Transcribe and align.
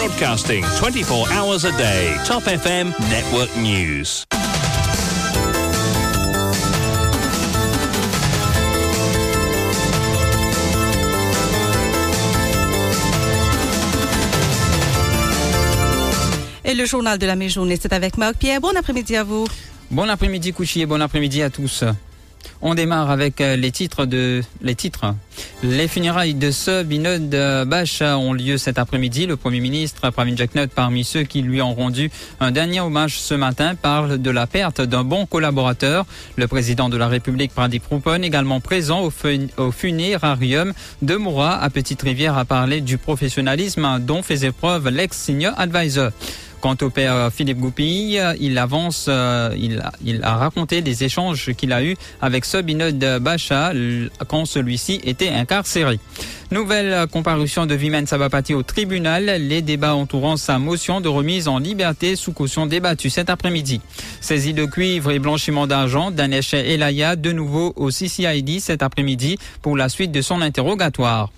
Broadcasting 0.00 0.64
24 0.80 1.30
hours 1.30 1.66
a 1.66 1.72
day. 1.72 2.16
Top 2.24 2.46
FM 2.48 2.94
Network 3.10 3.54
News. 3.58 4.24
Et 16.64 16.74
le 16.74 16.86
journal 16.86 17.18
de 17.18 17.26
la 17.26 17.36
mi-journée, 17.36 17.76
c'est 17.78 17.92
avec 17.92 18.16
Marc 18.16 18.36
Pierre. 18.36 18.62
Bon 18.62 18.74
après-midi 18.74 19.16
à 19.16 19.24
vous. 19.24 19.46
Bon 19.90 20.08
après-midi 20.08 20.54
Couchy 20.54 20.80
et 20.80 20.86
bon 20.86 21.02
après-midi 21.02 21.42
à 21.42 21.50
tous. 21.50 21.84
On 22.62 22.74
démarre 22.74 23.10
avec 23.10 23.40
euh, 23.40 23.56
les 23.56 23.70
titres 23.70 24.06
de 24.06 24.42
les 24.62 24.74
titres. 24.74 25.14
Les 25.62 25.88
funérailles 25.88 26.34
de 26.34 26.50
ce 26.50 26.82
Binod 26.82 27.30
Bacha 27.66 28.18
ont 28.18 28.32
lieu 28.32 28.58
cet 28.58 28.78
après-midi. 28.78 29.26
Le 29.26 29.36
Premier 29.36 29.60
ministre 29.60 30.10
Pravin 30.10 30.36
Jacknut, 30.36 30.70
parmi 30.70 31.04
ceux 31.04 31.22
qui 31.22 31.40
lui 31.42 31.62
ont 31.62 31.74
rendu 31.74 32.10
un 32.40 32.50
dernier 32.50 32.80
hommage 32.80 33.18
ce 33.18 33.34
matin, 33.34 33.74
parle 33.74 34.18
de 34.18 34.30
la 34.30 34.46
perte 34.46 34.80
d'un 34.80 35.04
bon 35.04 35.24
collaborateur. 35.24 36.04
Le 36.36 36.46
président 36.46 36.88
de 36.88 36.96
la 36.96 37.08
République, 37.08 37.52
Pradeep 37.54 37.84
Rupon, 37.90 38.22
également 38.22 38.60
présent 38.60 39.02
au, 39.02 39.12
au 39.56 39.72
funérarium 39.72 40.72
de 41.02 41.16
Moura 41.16 41.60
à 41.60 41.70
Petite-Rivière, 41.70 42.36
a 42.36 42.44
parlé 42.44 42.80
du 42.80 42.98
professionnalisme 42.98 43.98
dont 44.00 44.22
faisait 44.22 44.52
preuve 44.52 44.88
l'ex-senior 44.88 45.54
advisor. 45.58 46.10
Quant 46.60 46.76
au 46.82 46.90
père 46.90 47.30
Philippe 47.32 47.58
Goupille, 47.58 48.22
il 48.40 48.58
avance, 48.58 49.06
euh, 49.08 49.54
il, 49.56 49.82
il, 50.04 50.22
a 50.22 50.36
raconté 50.36 50.82
des 50.82 51.04
échanges 51.04 51.52
qu'il 51.54 51.72
a 51.72 51.82
eus 51.82 51.96
avec 52.20 52.44
Sobinod 52.44 52.98
Bacha 53.20 53.72
quand 54.28 54.44
celui-ci 54.44 55.00
était 55.04 55.30
incarcéré. 55.30 55.98
Nouvelle 56.50 57.06
comparution 57.12 57.64
de 57.66 57.74
Vimen 57.74 58.06
Sabapati 58.06 58.54
au 58.54 58.62
tribunal. 58.62 59.24
Les 59.24 59.62
débats 59.62 59.94
entourant 59.94 60.36
sa 60.36 60.58
motion 60.58 61.00
de 61.00 61.08
remise 61.08 61.46
en 61.48 61.58
liberté 61.58 62.16
sous 62.16 62.32
caution 62.32 62.66
débattue 62.66 63.08
cet 63.08 63.30
après-midi. 63.30 63.80
Saisie 64.20 64.52
de 64.52 64.64
cuivre 64.64 65.12
et 65.12 65.18
blanchiment 65.18 65.66
d'argent, 65.66 66.10
Danesh 66.10 66.54
Elaya 66.54 67.16
de 67.16 67.32
nouveau 67.32 67.72
au 67.76 67.90
CCID 67.90 68.60
cet 68.60 68.82
après-midi 68.82 69.38
pour 69.62 69.76
la 69.76 69.88
suite 69.88 70.12
de 70.12 70.22
son 70.22 70.42
interrogatoire 70.42 71.30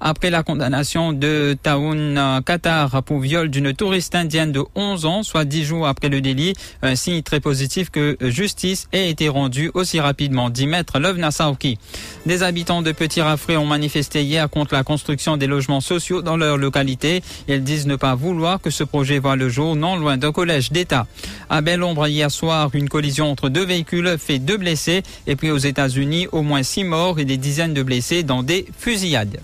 après 0.00 0.30
la 0.30 0.42
condamnation 0.42 1.12
de 1.12 1.56
Taoun 1.62 2.40
Qatar 2.44 3.02
pour 3.02 3.20
viol 3.20 3.48
d'une 3.48 3.74
touriste 3.74 4.14
indienne 4.14 4.52
de 4.52 4.64
11 4.74 5.06
ans, 5.06 5.22
soit 5.22 5.44
10 5.44 5.64
jours 5.64 5.86
après 5.86 6.08
le 6.08 6.20
délit. 6.20 6.54
Un 6.82 6.96
signe 6.96 7.22
très 7.22 7.40
positif 7.40 7.90
que 7.90 8.16
justice 8.20 8.88
ait 8.92 9.10
été 9.10 9.28
rendue 9.28 9.70
aussi 9.74 10.00
rapidement, 10.00 10.50
dit 10.50 10.66
Maître 10.66 10.98
Lovna 10.98 11.30
Saouki. 11.30 11.78
Des 12.26 12.42
habitants 12.42 12.82
de 12.82 12.92
Petit 12.92 13.20
Rafré 13.20 13.56
ont 13.56 13.66
manifesté 13.66 14.22
hier 14.22 14.48
contre 14.48 14.74
la 14.74 14.82
construction 14.82 15.36
des 15.36 15.46
logements 15.46 15.80
sociaux 15.80 16.22
dans 16.22 16.36
leur 16.36 16.56
localité. 16.56 17.22
Ils 17.48 17.62
disent 17.62 17.86
ne 17.86 17.96
pas 17.96 18.14
vouloir 18.14 18.60
que 18.60 18.70
ce 18.70 18.84
projet 18.84 19.18
voit 19.18 19.36
le 19.36 19.48
jour 19.48 19.76
non 19.76 19.96
loin 19.96 20.16
d'un 20.16 20.32
collège 20.32 20.72
d'État. 20.72 21.06
À 21.48 21.60
Belle-Ombre, 21.60 22.06
hier 22.08 22.30
soir, 22.30 22.70
une 22.74 22.88
collision 22.88 23.30
entre 23.30 23.48
deux 23.48 23.64
véhicules 23.64 24.16
fait 24.18 24.38
deux 24.38 24.56
blessés 24.56 25.02
et 25.26 25.36
puis 25.36 25.50
aux 25.50 25.58
États-Unis, 25.58 26.28
au 26.32 26.42
moins 26.42 26.62
six 26.62 26.84
morts 26.84 27.18
et 27.18 27.24
des 27.24 27.36
dizaines 27.36 27.74
de 27.74 27.82
blessés 27.82 28.22
dans 28.22 28.42
des 28.42 28.66
fusillades. 28.78 29.40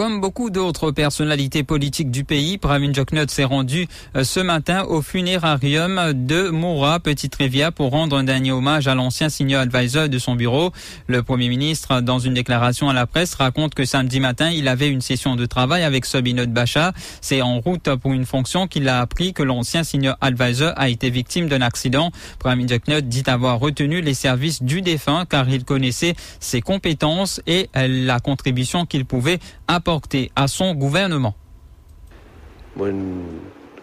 Comme 0.00 0.22
beaucoup 0.22 0.48
d'autres 0.48 0.92
personnalités 0.92 1.62
politiques 1.62 2.10
du 2.10 2.24
pays, 2.24 2.56
Pravin 2.56 2.90
Joknot 2.90 3.28
s'est 3.28 3.44
rendu 3.44 3.86
ce 4.22 4.40
matin 4.40 4.84
au 4.84 5.02
funérarium 5.02 6.14
de 6.14 6.48
Moura, 6.48 7.00
Petite 7.00 7.34
Rivière, 7.34 7.70
pour 7.70 7.90
rendre 7.90 8.16
un 8.16 8.24
dernier 8.24 8.50
hommage 8.50 8.88
à 8.88 8.94
l'ancien 8.94 9.28
senior 9.28 9.60
advisor 9.60 10.08
de 10.08 10.18
son 10.18 10.36
bureau. 10.36 10.72
Le 11.06 11.22
Premier 11.22 11.50
ministre, 11.50 12.00
dans 12.00 12.18
une 12.18 12.32
déclaration 12.32 12.88
à 12.88 12.94
la 12.94 13.06
presse, 13.06 13.34
raconte 13.34 13.74
que 13.74 13.84
samedi 13.84 14.20
matin, 14.20 14.48
il 14.48 14.68
avait 14.68 14.88
une 14.88 15.02
session 15.02 15.36
de 15.36 15.44
travail 15.44 15.82
avec 15.82 16.06
Sobinot 16.06 16.46
Bacha. 16.46 16.94
C'est 17.20 17.42
en 17.42 17.60
route 17.60 17.94
pour 17.96 18.14
une 18.14 18.24
fonction 18.24 18.66
qu'il 18.66 18.88
a 18.88 19.02
appris 19.02 19.34
que 19.34 19.42
l'ancien 19.42 19.84
senior 19.84 20.16
advisor 20.22 20.72
a 20.76 20.88
été 20.88 21.10
victime 21.10 21.46
d'un 21.46 21.60
accident. 21.60 22.10
Pravin 22.38 22.66
Joknot 22.66 23.02
dit 23.02 23.24
avoir 23.26 23.60
retenu 23.60 24.00
les 24.00 24.14
services 24.14 24.62
du 24.62 24.80
défunt 24.80 25.26
car 25.28 25.46
il 25.50 25.66
connaissait 25.66 26.14
ses 26.38 26.62
compétences 26.62 27.42
et 27.46 27.68
la 27.74 28.18
contribution 28.18 28.86
qu'il 28.86 29.04
pouvait 29.04 29.40
apporter 29.68 29.89
à 30.36 30.46
son 30.46 30.74
gouvernement. 30.74 31.34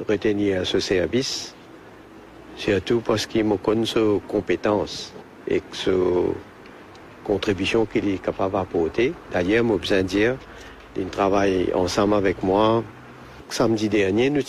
Retenir 0.08 0.66
ce 0.66 0.80
service, 0.80 1.54
surtout 2.56 3.02
parce 3.02 3.26
qu'il 3.26 3.44
me 3.44 3.58
connaît 3.58 3.86
ses 3.86 4.22
compétences 4.28 5.12
et 5.50 5.62
ses 5.74 5.92
contributions 7.26 7.86
qu'il 7.86 8.08
est 8.08 8.22
capable 8.24 8.54
d'apporter. 8.54 9.14
D'ailleurs, 9.34 9.66
je 9.68 9.74
besoin 9.74 10.04
dire, 10.04 10.36
il 10.96 11.08
travaille 11.08 11.74
ensemble 11.74 12.14
avec 12.14 12.42
moi. 12.42 12.84
Samedi 13.50 13.90
dernier, 13.90 14.30
nous, 14.30 14.42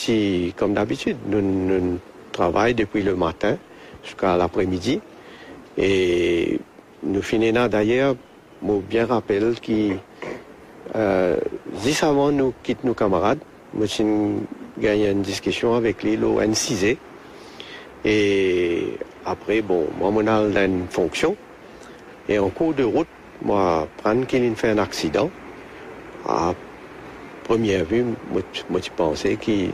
comme 0.56 0.74
d'habitude, 0.74 1.16
nous, 1.26 1.40
nous 1.40 1.98
travaillons 2.30 2.76
depuis 2.76 3.02
le 3.02 3.16
matin 3.16 3.56
jusqu'à 4.04 4.36
l'après-midi. 4.36 5.00
Et 5.76 6.60
nous 7.02 7.22
finissons 7.22 7.66
d'ailleurs, 7.68 8.14
je 8.62 8.72
bien 8.88 9.06
rappelle 9.06 9.58
qu'il 9.60 9.98
euh, 10.96 11.36
juste 11.84 12.02
avant 12.04 12.32
nous 12.32 12.54
quitter 12.62 12.86
nos 12.86 12.94
camarades, 12.94 13.40
moi 13.74 13.86
j'ai 13.86 14.02
une 15.10 15.22
discussion 15.22 15.74
avec 15.74 16.02
lui 16.02 16.16
au 16.16 16.40
N6 16.40 16.96
et 18.04 18.94
après 19.24 19.60
bon, 19.60 19.86
moi 19.98 20.10
mon 20.10 20.26
a 20.26 20.64
une 20.64 20.86
fonction. 20.88 21.36
Et 22.28 22.38
en 22.38 22.48
cours 22.50 22.74
de 22.74 22.84
route, 22.84 23.08
moi 23.42 23.88
prendre 23.98 24.26
qu'il 24.26 24.54
fait 24.54 24.70
un 24.70 24.78
accident. 24.78 25.30
À 26.26 26.54
première 27.44 27.84
vue, 27.84 28.04
moi, 28.30 28.42
moi 28.70 28.80
je 28.82 28.90
pensais 28.94 29.36
qu'il 29.36 29.70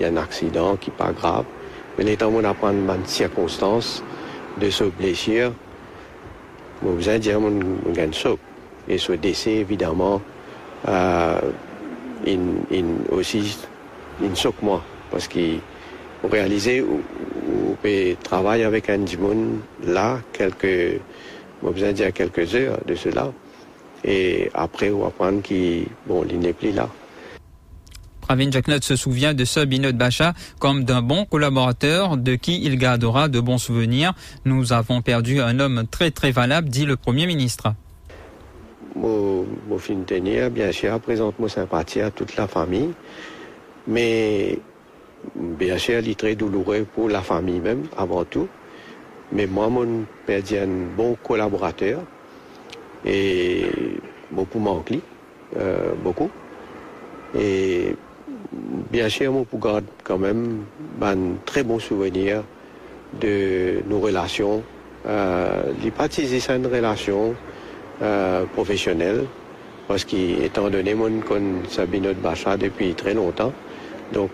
y 0.00 0.04
a 0.04 0.08
un 0.08 0.16
accident 0.16 0.76
qui 0.76 0.90
n'est 0.90 0.96
pas 0.96 1.12
grave, 1.12 1.44
mais 1.96 2.04
l'étant 2.04 2.30
on 2.32 2.44
apprend 2.44 2.70
une 2.70 3.06
circonstance 3.06 4.02
de 4.60 4.70
se 4.70 4.84
blessure, 4.84 5.52
moi 6.82 6.92
vous 6.94 7.08
allez 7.08 7.18
dire 7.18 7.40
mon 7.40 7.58
gagne 7.92 8.12
et 8.88 8.98
ce 8.98 9.12
décès 9.12 9.52
évidemment 9.52 10.20
euh, 10.88 11.40
il, 12.26 12.40
il, 12.70 12.84
aussi 13.10 13.56
il 14.22 14.36
choque 14.36 14.62
moi 14.62 14.82
parce 15.10 15.28
qu'il 15.28 15.60
réalisait 16.24 16.80
ou, 16.80 17.02
peut 17.82 18.16
travailler 18.22 18.64
avec 18.64 18.88
un 18.88 18.98
Dimon 18.98 19.58
là 19.84 20.18
quelques 20.32 21.00
moi 21.62 21.72
besoin 21.72 21.92
dire 21.92 22.12
quelques 22.12 22.54
heures 22.54 22.78
de 22.86 22.94
cela 22.94 23.32
et 24.04 24.50
après 24.54 24.90
on 24.90 25.06
apprendre 25.06 25.42
qu'il 25.42 25.86
bon 26.06 26.24
il 26.28 26.38
n'est 26.38 26.52
plus 26.52 26.72
là. 26.72 26.88
Pravin 28.20 28.50
Jacknut 28.50 28.82
se 28.82 28.96
souvient 28.96 29.34
de 29.34 29.44
ce 29.44 29.60
Binod 29.60 29.96
Bacha 29.96 30.34
comme 30.58 30.84
d'un 30.84 31.00
bon 31.00 31.26
collaborateur 31.26 32.16
de 32.16 32.34
qui 32.34 32.60
il 32.64 32.76
gardera 32.76 33.28
de 33.28 33.38
bons 33.38 33.58
souvenirs. 33.58 34.14
Nous 34.44 34.72
avons 34.72 35.00
perdu 35.00 35.40
un 35.40 35.60
homme 35.60 35.84
très 35.88 36.10
très 36.10 36.32
valable, 36.32 36.68
dit 36.68 36.86
le 36.86 36.96
Premier 36.96 37.26
ministre 37.26 37.74
mon 38.96 39.78
fin 39.78 39.96
tenir, 40.06 40.50
bien 40.50 40.72
sûr, 40.72 40.98
présente 41.00 41.38
mon 41.38 41.48
sympathie 41.48 42.00
à 42.00 42.10
toute 42.10 42.36
la 42.36 42.46
famille. 42.46 42.90
Mais, 43.86 44.58
bien 45.34 45.78
sûr, 45.78 46.00
il 46.00 46.10
est 46.10 46.18
très 46.18 46.34
douloureux 46.34 46.86
pour 46.94 47.08
la 47.08 47.20
famille 47.20 47.60
même, 47.60 47.84
avant 47.96 48.24
tout. 48.24 48.48
Mais 49.32 49.46
moi, 49.46 49.68
mon 49.68 50.04
est 50.28 50.58
un 50.58 50.68
bon 50.96 51.16
collaborateur. 51.22 52.00
Et 53.04 53.66
beaucoup 54.30 54.58
manquent, 54.58 54.98
euh, 55.56 55.92
beaucoup. 56.02 56.30
Et 57.38 57.94
bien 58.90 59.08
sûr, 59.08 59.32
mon 59.32 59.44
pour 59.44 59.60
garde 59.60 59.84
quand 60.02 60.18
même 60.18 60.64
un 61.00 61.16
très 61.44 61.62
bon 61.62 61.78
souvenir 61.78 62.42
de 63.20 63.80
nos 63.88 64.00
relations. 64.00 64.62
Euh, 65.06 65.72
il 65.84 65.92
c'est 66.10 66.56
une 66.56 66.66
relation 66.66 67.34
euh, 68.02 68.44
professionnel, 68.54 69.24
parce 69.88 70.04
qu'étant 70.04 70.68
donné 70.68 70.94
mon 70.94 71.20
connais 71.20 71.68
Sabine 71.68 72.12
Bacha 72.12 72.56
depuis 72.56 72.94
très 72.94 73.14
longtemps, 73.14 73.52
donc 74.12 74.30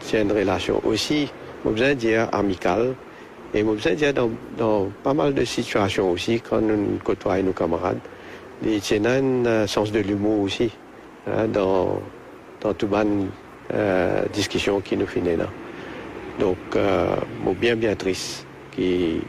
c'est 0.00 0.22
une 0.22 0.32
relation 0.32 0.80
aussi, 0.84 1.28
je 1.64 1.70
besoin 1.70 1.94
dire 1.94 2.28
amicale, 2.32 2.94
et 3.54 3.60
je 3.60 3.64
besoin 3.64 3.94
dire 3.94 4.12
dans, 4.14 4.30
dans, 4.58 4.88
pas 5.02 5.14
mal 5.14 5.34
de 5.34 5.44
situations 5.44 6.10
aussi, 6.10 6.40
quand 6.40 6.60
nous 6.60 6.98
côtoyons 7.04 7.46
nos 7.46 7.52
camarades, 7.52 8.00
a 8.64 9.10
un 9.10 9.46
euh, 9.46 9.66
sens 9.66 9.92
de 9.92 10.00
l'humour 10.00 10.40
aussi, 10.40 10.70
hein, 11.26 11.46
dans, 11.48 12.00
dans 12.60 12.74
toute 12.74 12.88
bonne 12.88 13.28
euh, 13.72 14.24
qui 14.84 14.96
nous 14.96 15.06
finit 15.06 15.36
là. 15.36 15.46
Donc, 16.38 16.56
euh, 16.74 17.16
bien, 17.54 17.76
bien 17.76 17.94
triste 17.94 18.46
qui 18.72 19.20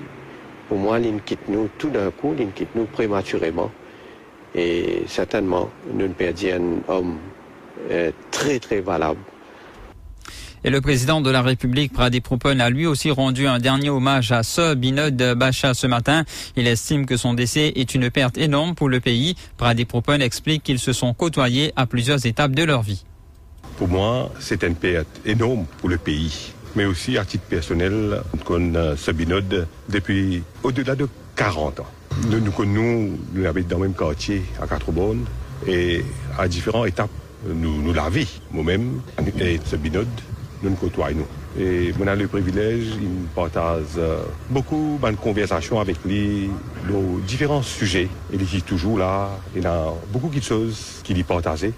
pour 0.68 0.78
moi, 0.78 1.00
il 1.00 1.22
quitte 1.22 1.48
nous 1.48 1.70
tout 1.78 1.90
d'un 1.90 2.12
coup, 2.12 2.36
il 2.38 2.52
quitte 2.52 2.76
nous 2.76 2.86
prématurément. 2.86 3.72
Et 4.58 5.04
certainement, 5.08 5.70
nous 5.94 6.10
perdons 6.10 6.82
un 6.90 6.92
homme 6.92 7.18
euh, 7.92 8.12
très, 8.32 8.60
très 8.60 8.82
valable. 8.82 9.20
Et 10.64 10.72
le 10.72 10.82
président 10.82 11.22
de 11.22 11.30
la 11.30 11.44
République, 11.44 11.94
Pradeep 11.94 12.24
Propon, 12.24 12.60
a 12.60 12.70
lui 12.72 12.88
aussi 12.88 13.12
rendu 13.12 13.48
un 13.48 13.60
dernier 13.60 13.92
hommage 13.92 14.32
à 14.32 14.42
ce 14.42 14.74
Binod 14.74 15.16
Bacha 15.38 15.76
ce 15.76 15.86
matin. 15.86 16.26
Il 16.56 16.68
estime 16.68 17.06
que 17.06 17.16
son 17.16 17.36
décès 17.36 17.72
est 17.76 17.94
une 17.94 18.10
perte 18.10 18.40
énorme 18.40 18.74
pour 18.74 18.90
le 18.90 19.00
pays. 19.00 19.36
Pradeep 19.58 19.88
Propon 19.88 20.20
explique 20.20 20.64
qu'ils 20.64 20.80
se 20.80 20.92
sont 20.92 21.14
côtoyés 21.14 21.72
à 21.76 21.86
plusieurs 21.86 22.26
étapes 22.26 22.54
de 22.54 22.64
leur 22.64 22.82
vie. 22.82 23.06
Pour 23.78 23.88
moi, 23.88 24.32
c'est 24.40 24.64
une 24.64 24.76
perte 24.76 25.22
énorme 25.24 25.68
pour 25.78 25.90
le 25.90 26.00
pays, 26.00 26.52
mais 26.76 26.86
aussi 26.86 27.20
à 27.20 27.26
titre 27.26 27.46
personnel, 27.46 28.24
qu'on 28.44 28.96
ce 28.98 29.12
Binod 29.12 29.68
depuis 29.88 30.42
au-delà 30.64 30.96
de 30.96 31.08
40 31.36 31.82
ans. 31.82 31.86
Nous 32.26 32.40
nous 32.40 32.52
connaissons, 32.52 33.18
nous 33.34 33.46
habitons 33.46 33.70
dans 33.70 33.78
le 33.78 33.84
même 33.84 33.94
quartier 33.94 34.44
à 34.62 34.68
Quatre-Bonnes 34.68 35.26
et 35.66 36.04
à 36.38 36.48
différentes 36.48 36.88
étapes, 36.88 37.10
nous, 37.46 37.82
nous 37.82 37.94
la 37.94 38.10
vie. 38.10 38.42
Moi-même 38.52 39.02
et 39.40 39.60
ce 39.64 39.76
binode, 39.76 40.08
nous 40.62 40.72
nous 40.72 40.76
côtoyons. 40.76 41.26
Et 41.60 41.94
on 42.00 42.08
a 42.08 42.16
le 42.16 42.28
privilège, 42.28 42.86
il 43.02 43.28
partage 43.34 44.00
beaucoup 44.50 45.00
de 45.02 45.16
conversations 45.16 45.80
avec 45.80 45.98
lui, 46.06 46.50
nos 46.90 47.20
différents 47.20 47.64
sujets. 47.64 48.10
Il 48.34 48.42
est 48.42 48.66
toujours 48.66 48.98
là, 48.98 49.30
il 49.56 49.66
a 49.66 49.86
beaucoup 50.12 50.30
de 50.30 50.42
choses 50.42 51.02
qu'il 51.04 51.18
y 51.18 51.24
partageait. 51.24 51.74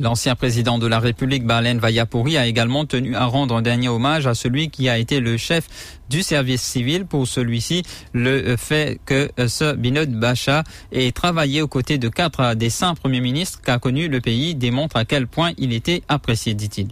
L'ancien 0.00 0.34
président 0.34 0.78
de 0.78 0.86
la 0.86 0.98
République, 0.98 1.44
Balen 1.44 1.78
Vayapouri, 1.78 2.38
a 2.38 2.46
également 2.46 2.86
tenu 2.86 3.14
à 3.14 3.26
rendre 3.26 3.54
un 3.54 3.60
dernier 3.60 3.90
hommage 3.90 4.26
à 4.26 4.32
celui 4.32 4.70
qui 4.70 4.88
a 4.88 4.96
été 4.96 5.20
le 5.20 5.36
chef 5.36 5.68
du 6.08 6.22
service 6.22 6.62
civil. 6.62 7.04
Pour 7.04 7.28
celui-ci, 7.28 7.82
le 8.14 8.56
fait 8.56 8.98
que 9.04 9.28
ce 9.46 9.74
Binod 9.74 10.10
Bacha 10.10 10.64
ait 10.90 11.12
travaillé 11.12 11.60
aux 11.60 11.68
côtés 11.68 11.98
de 11.98 12.08
quatre 12.08 12.54
des 12.54 12.70
cinq 12.70 12.94
premiers 12.94 13.20
ministres 13.20 13.60
qu'a 13.62 13.78
connu 13.78 14.08
le 14.08 14.22
pays 14.22 14.54
démontre 14.54 14.96
à 14.96 15.04
quel 15.04 15.26
point 15.26 15.52
il 15.58 15.74
était 15.74 16.02
apprécié, 16.08 16.54
dit-il. 16.54 16.88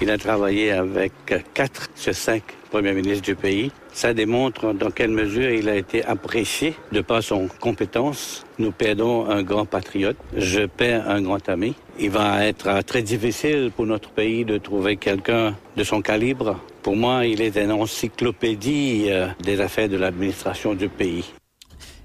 Il 0.00 0.10
a 0.10 0.18
travaillé 0.18 0.70
avec 0.70 1.12
quatre 1.54 1.88
sur 1.96 2.14
cinq 2.14 2.42
premiers 2.70 2.92
ministres 2.92 3.24
du 3.24 3.34
pays. 3.34 3.72
Ça 3.92 4.14
démontre 4.14 4.72
dans 4.72 4.92
quelle 4.92 5.10
mesure 5.10 5.50
il 5.50 5.68
a 5.68 5.74
été 5.74 6.04
apprécié 6.04 6.74
de 6.92 7.00
par 7.00 7.20
son 7.20 7.48
compétence. 7.60 8.46
Nous 8.60 8.70
perdons 8.70 9.28
un 9.28 9.42
grand 9.42 9.64
patriote. 9.64 10.16
Je 10.36 10.66
perds 10.66 11.10
un 11.10 11.20
grand 11.20 11.48
ami. 11.48 11.74
Il 11.98 12.10
va 12.10 12.46
être 12.46 12.84
très 12.84 13.02
difficile 13.02 13.72
pour 13.74 13.86
notre 13.86 14.10
pays 14.10 14.44
de 14.44 14.58
trouver 14.58 14.96
quelqu'un 14.96 15.56
de 15.76 15.82
son 15.82 16.00
calibre. 16.00 16.60
Pour 16.82 16.94
moi, 16.94 17.26
il 17.26 17.42
est 17.42 17.56
une 17.56 17.72
encyclopédie 17.72 19.10
des 19.42 19.60
affaires 19.60 19.88
de 19.88 19.96
l'administration 19.96 20.74
du 20.74 20.88
pays. 20.88 21.24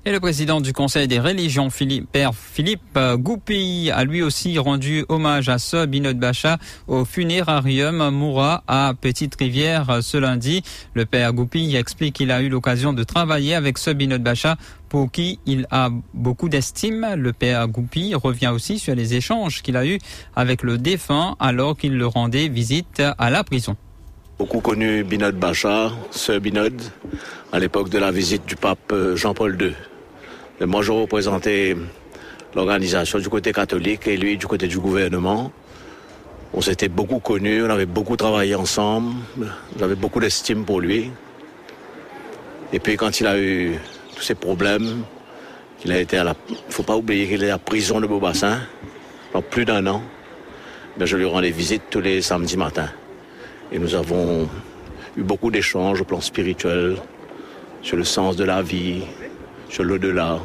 Et 0.05 0.11
le 0.11 0.19
président 0.19 0.59
du 0.59 0.73
Conseil 0.73 1.07
des 1.07 1.21
religions, 1.21 1.69
Philippe, 1.69 2.11
Père 2.11 2.35
Philippe 2.35 2.99
Goupy, 3.15 3.89
a 3.89 4.03
lui 4.03 4.21
aussi 4.21 4.57
rendu 4.57 5.05
hommage 5.07 5.47
à 5.47 5.59
ce 5.59 5.85
Binod 5.85 6.19
Bacha 6.19 6.57
au 6.87 7.05
funérarium 7.05 8.09
Moura 8.09 8.65
à 8.67 8.91
Petite 8.99 9.33
Rivière 9.35 9.99
ce 10.01 10.17
lundi. 10.17 10.61
Le 10.93 11.05
Père 11.05 11.31
Goupy 11.31 11.77
explique 11.77 12.15
qu'il 12.15 12.31
a 12.31 12.41
eu 12.41 12.49
l'occasion 12.49 12.91
de 12.91 13.01
travailler 13.05 13.55
avec 13.55 13.77
ce 13.77 13.91
Binod 13.91 14.21
Bacha 14.21 14.57
pour 14.89 15.09
qui 15.09 15.39
il 15.45 15.67
a 15.71 15.89
beaucoup 16.13 16.49
d'estime. 16.49 17.07
Le 17.15 17.31
Père 17.31 17.69
Goupy 17.69 18.13
revient 18.13 18.51
aussi 18.53 18.79
sur 18.79 18.95
les 18.95 19.13
échanges 19.13 19.61
qu'il 19.61 19.77
a 19.77 19.85
eus 19.85 19.99
avec 20.35 20.63
le 20.63 20.77
défunt 20.77 21.37
alors 21.39 21.77
qu'il 21.77 21.97
le 21.97 22.07
rendait 22.07 22.49
visite 22.49 23.01
à 23.17 23.29
la 23.29 23.45
prison. 23.45 23.77
Beaucoup 24.37 24.59
connu 24.59 25.05
Binod 25.05 25.35
Bacha, 25.35 25.93
Binod, 26.41 26.81
à 27.53 27.59
l'époque 27.59 27.87
de 27.87 27.99
la 27.99 28.11
visite 28.11 28.45
du 28.45 28.57
pape 28.57 28.93
Jean-Paul 29.15 29.57
II. 29.61 29.73
Moi, 30.61 30.81
je 30.81 30.91
représentais 30.91 31.75
l'organisation 32.55 33.19
du 33.19 33.27
côté 33.27 33.51
catholique 33.51 34.07
et 34.07 34.17
lui 34.17 34.37
du 34.37 34.45
côté 34.45 34.67
du 34.67 34.79
gouvernement. 34.79 35.51
On 36.53 36.61
s'était 36.61 36.87
beaucoup 36.87 37.19
connus, 37.19 37.63
on 37.63 37.69
avait 37.69 37.87
beaucoup 37.87 38.15
travaillé 38.15 38.53
ensemble, 38.53 39.15
j'avais 39.79 39.95
beaucoup 39.95 40.19
d'estime 40.19 40.63
pour 40.63 40.79
lui. 40.79 41.09
Et 42.71 42.79
puis 42.79 42.95
quand 42.95 43.19
il 43.19 43.25
a 43.25 43.39
eu 43.39 43.73
tous 44.15 44.21
ces 44.21 44.35
problèmes, 44.35 45.03
il 45.83 45.91
a 45.91 45.99
été 45.99 46.17
à 46.17 46.23
la... 46.23 46.35
faut 46.69 46.83
pas 46.83 46.95
oublier 46.95 47.27
qu'il 47.27 47.43
est 47.43 47.47
à 47.47 47.53
la 47.53 47.57
prison 47.57 47.99
de 47.99 48.05
Beaubassin 48.05 48.59
pendant 49.31 49.45
plus 49.49 49.65
d'un 49.65 49.85
an. 49.87 50.03
Mais 50.99 51.07
je 51.07 51.17
lui 51.17 51.25
rendais 51.25 51.49
visite 51.49 51.81
tous 51.89 52.01
les 52.01 52.21
samedis 52.21 52.57
matins. 52.57 52.91
Et 53.71 53.79
nous 53.79 53.95
avons 53.95 54.47
eu 55.17 55.23
beaucoup 55.23 55.49
d'échanges 55.49 56.01
au 56.01 56.05
plan 56.05 56.21
spirituel, 56.21 56.97
sur 57.81 57.97
le 57.97 58.03
sens 58.03 58.35
de 58.35 58.43
la 58.43 58.61
vie, 58.61 59.01
sur 59.73 59.83
l'au-delà. 59.83 60.37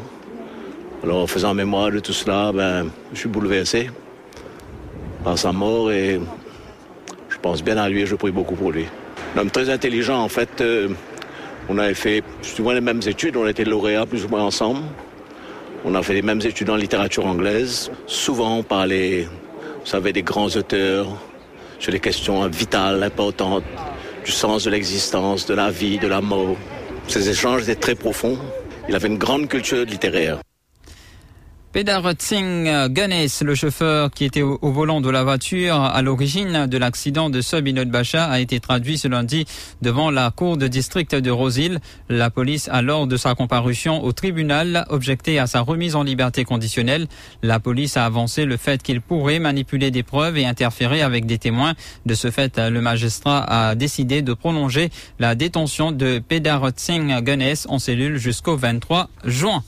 Alors 1.04 1.28
faisant 1.28 1.52
mémoire 1.52 1.90
de 1.90 2.00
tout 2.00 2.14
cela, 2.14 2.50
ben, 2.50 2.88
je 3.12 3.18
suis 3.18 3.28
bouleversé 3.28 3.90
par 5.22 5.38
sa 5.38 5.52
mort 5.52 5.92
et 5.92 6.18
je 7.28 7.36
pense 7.42 7.62
bien 7.62 7.76
à 7.76 7.90
lui 7.90 8.00
et 8.00 8.06
je 8.06 8.14
prie 8.14 8.30
beaucoup 8.30 8.54
pour 8.54 8.72
lui. 8.72 8.86
Un 9.36 9.40
homme 9.40 9.50
très 9.50 9.68
intelligent 9.68 10.18
en 10.18 10.30
fait. 10.30 10.62
Euh, 10.62 10.88
on 11.68 11.76
avait 11.76 11.92
fait 11.92 12.22
souvent 12.40 12.72
les 12.72 12.80
mêmes 12.80 13.02
études, 13.04 13.36
on 13.36 13.46
était 13.46 13.66
lauréats 13.66 14.06
plus 14.06 14.24
ou 14.24 14.28
moins 14.28 14.44
ensemble. 14.44 14.80
On 15.84 15.94
a 15.94 16.02
fait 16.02 16.14
les 16.14 16.22
mêmes 16.22 16.40
études 16.42 16.70
en 16.70 16.76
littérature 16.76 17.26
anglaise. 17.26 17.90
Souvent 18.06 18.56
on 18.56 18.62
parlait, 18.62 19.28
vous 19.80 19.86
savez, 19.86 20.14
des 20.14 20.22
grands 20.22 20.48
auteurs 20.56 21.06
sur 21.78 21.92
les 21.92 22.00
questions 22.00 22.48
vitales, 22.48 23.02
importantes, 23.02 23.64
du 24.24 24.32
sens 24.32 24.64
de 24.64 24.70
l'existence, 24.70 25.44
de 25.44 25.52
la 25.52 25.70
vie, 25.70 25.98
de 25.98 26.08
la 26.08 26.22
mort. 26.22 26.56
Ces 27.08 27.28
échanges 27.28 27.64
étaient 27.64 27.74
très 27.74 27.94
profonds. 27.94 28.38
Il 28.88 28.94
avait 28.94 29.08
une 29.08 29.18
grande 29.18 29.48
culture 29.48 29.84
littéraire. 29.84 30.40
Pedar 31.70 32.02
Singh 32.18 32.88
Ganes, 32.88 33.28
le 33.42 33.54
chauffeur 33.54 34.10
qui 34.10 34.24
était 34.24 34.40
au, 34.40 34.58
volant 34.62 35.02
de 35.02 35.10
la 35.10 35.22
voiture 35.22 35.74
à 35.74 36.00
l'origine 36.00 36.66
de 36.66 36.78
l'accident 36.78 37.28
de 37.28 37.42
Subinod 37.42 37.90
Bacha, 37.90 38.24
a 38.24 38.40
été 38.40 38.58
traduit 38.58 38.96
ce 38.96 39.06
lundi 39.06 39.44
devant 39.82 40.10
la 40.10 40.30
cour 40.30 40.56
de 40.56 40.66
district 40.66 41.14
de 41.14 41.30
Rosil. 41.30 41.78
La 42.08 42.30
police 42.30 42.70
a, 42.72 42.80
lors 42.80 43.06
de 43.06 43.18
sa 43.18 43.34
comparution 43.34 44.02
au 44.02 44.12
tribunal, 44.12 44.86
objecté 44.88 45.38
à 45.38 45.46
sa 45.46 45.60
remise 45.60 45.94
en 45.94 46.04
liberté 46.04 46.44
conditionnelle. 46.44 47.06
La 47.42 47.60
police 47.60 47.98
a 47.98 48.06
avancé 48.06 48.46
le 48.46 48.56
fait 48.56 48.82
qu'il 48.82 49.02
pourrait 49.02 49.38
manipuler 49.38 49.90
des 49.90 50.02
preuves 50.02 50.38
et 50.38 50.46
interférer 50.46 51.02
avec 51.02 51.26
des 51.26 51.36
témoins. 51.36 51.74
De 52.06 52.14
ce 52.14 52.30
fait, 52.30 52.58
le 52.58 52.80
magistrat 52.80 53.44
a 53.44 53.74
décidé 53.74 54.22
de 54.22 54.32
prolonger 54.32 54.88
la 55.18 55.34
détention 55.34 55.92
de 55.92 56.18
Pedar 56.26 56.70
Singh 56.76 57.12
en 57.68 57.78
cellule 57.78 58.16
jusqu'au 58.16 58.56
23 58.56 59.10
juin. 59.24 59.62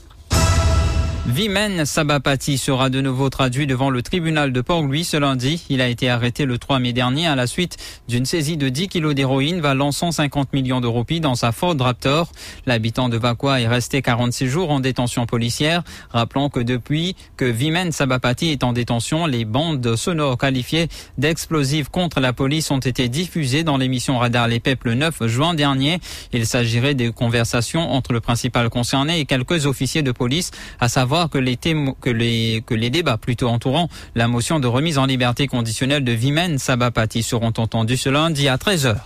Vimen 1.27 1.85
Sabapati 1.85 2.57
sera 2.57 2.89
de 2.89 2.99
nouveau 2.99 3.29
traduit 3.29 3.67
devant 3.67 3.91
le 3.91 4.01
tribunal 4.01 4.51
de 4.51 4.59
Port-Louis 4.59 5.03
ce 5.03 5.17
lundi. 5.17 5.63
Il 5.69 5.79
a 5.79 5.87
été 5.87 6.09
arrêté 6.09 6.45
le 6.45 6.57
3 6.57 6.79
mai 6.79 6.93
dernier 6.93 7.27
à 7.27 7.35
la 7.35 7.45
suite 7.45 7.77
d'une 8.07 8.25
saisie 8.25 8.57
de 8.57 8.69
10 8.69 8.87
kilos 8.87 9.13
d'héroïne 9.13 9.61
valant 9.61 9.91
150 9.91 10.51
millions 10.51 10.81
de 10.81 10.87
roupies 10.87 11.19
dans 11.19 11.35
sa 11.35 11.51
Ford 11.51 11.75
Raptor. 11.79 12.31
L'habitant 12.65 13.07
de 13.07 13.17
Vakwa 13.17 13.61
est 13.61 13.67
resté 13.67 14.01
46 14.01 14.47
jours 14.47 14.71
en 14.71 14.79
détention 14.79 15.27
policière. 15.27 15.83
Rappelons 16.09 16.49
que 16.49 16.59
depuis 16.59 17.15
que 17.37 17.45
Vimen 17.45 17.91
Sabapati 17.91 18.49
est 18.49 18.63
en 18.63 18.73
détention, 18.73 19.27
les 19.27 19.45
bandes 19.45 19.95
sonores 19.95 20.39
qualifiées 20.39 20.87
d'explosives 21.19 21.91
contre 21.91 22.19
la 22.19 22.33
police 22.33 22.71
ont 22.71 22.79
été 22.79 23.09
diffusées 23.09 23.63
dans 23.63 23.77
l'émission 23.77 24.17
Radar 24.17 24.47
Les 24.47 24.59
Peuples 24.59 24.89
le 24.89 24.95
9 24.95 25.27
juin 25.27 25.53
dernier. 25.53 25.99
Il 26.33 26.47
s'agirait 26.47 26.95
de 26.95 27.11
conversations 27.11 27.91
entre 27.91 28.11
le 28.11 28.21
principal 28.21 28.71
concerné 28.71 29.19
et 29.19 29.25
quelques 29.25 29.67
officiers 29.67 30.01
de 30.01 30.11
police, 30.11 30.49
à 30.79 30.89
savoir 30.89 31.10
que 31.31 31.37
les, 31.37 31.57
que, 31.57 32.09
les, 32.09 32.63
que 32.65 32.73
les 32.73 32.89
débats 32.89 33.17
plutôt 33.17 33.47
entourant 33.49 33.89
la 34.15 34.27
motion 34.27 34.59
de 34.59 34.67
remise 34.67 34.97
en 34.97 35.05
liberté 35.05 35.47
conditionnelle 35.47 36.03
de 36.03 36.11
Vimen 36.11 36.57
Sabapati 36.57 37.23
seront 37.23 37.53
entendus 37.57 37.97
ce 37.97 38.09
lundi 38.09 38.47
à 38.47 38.55
13h. 38.55 38.97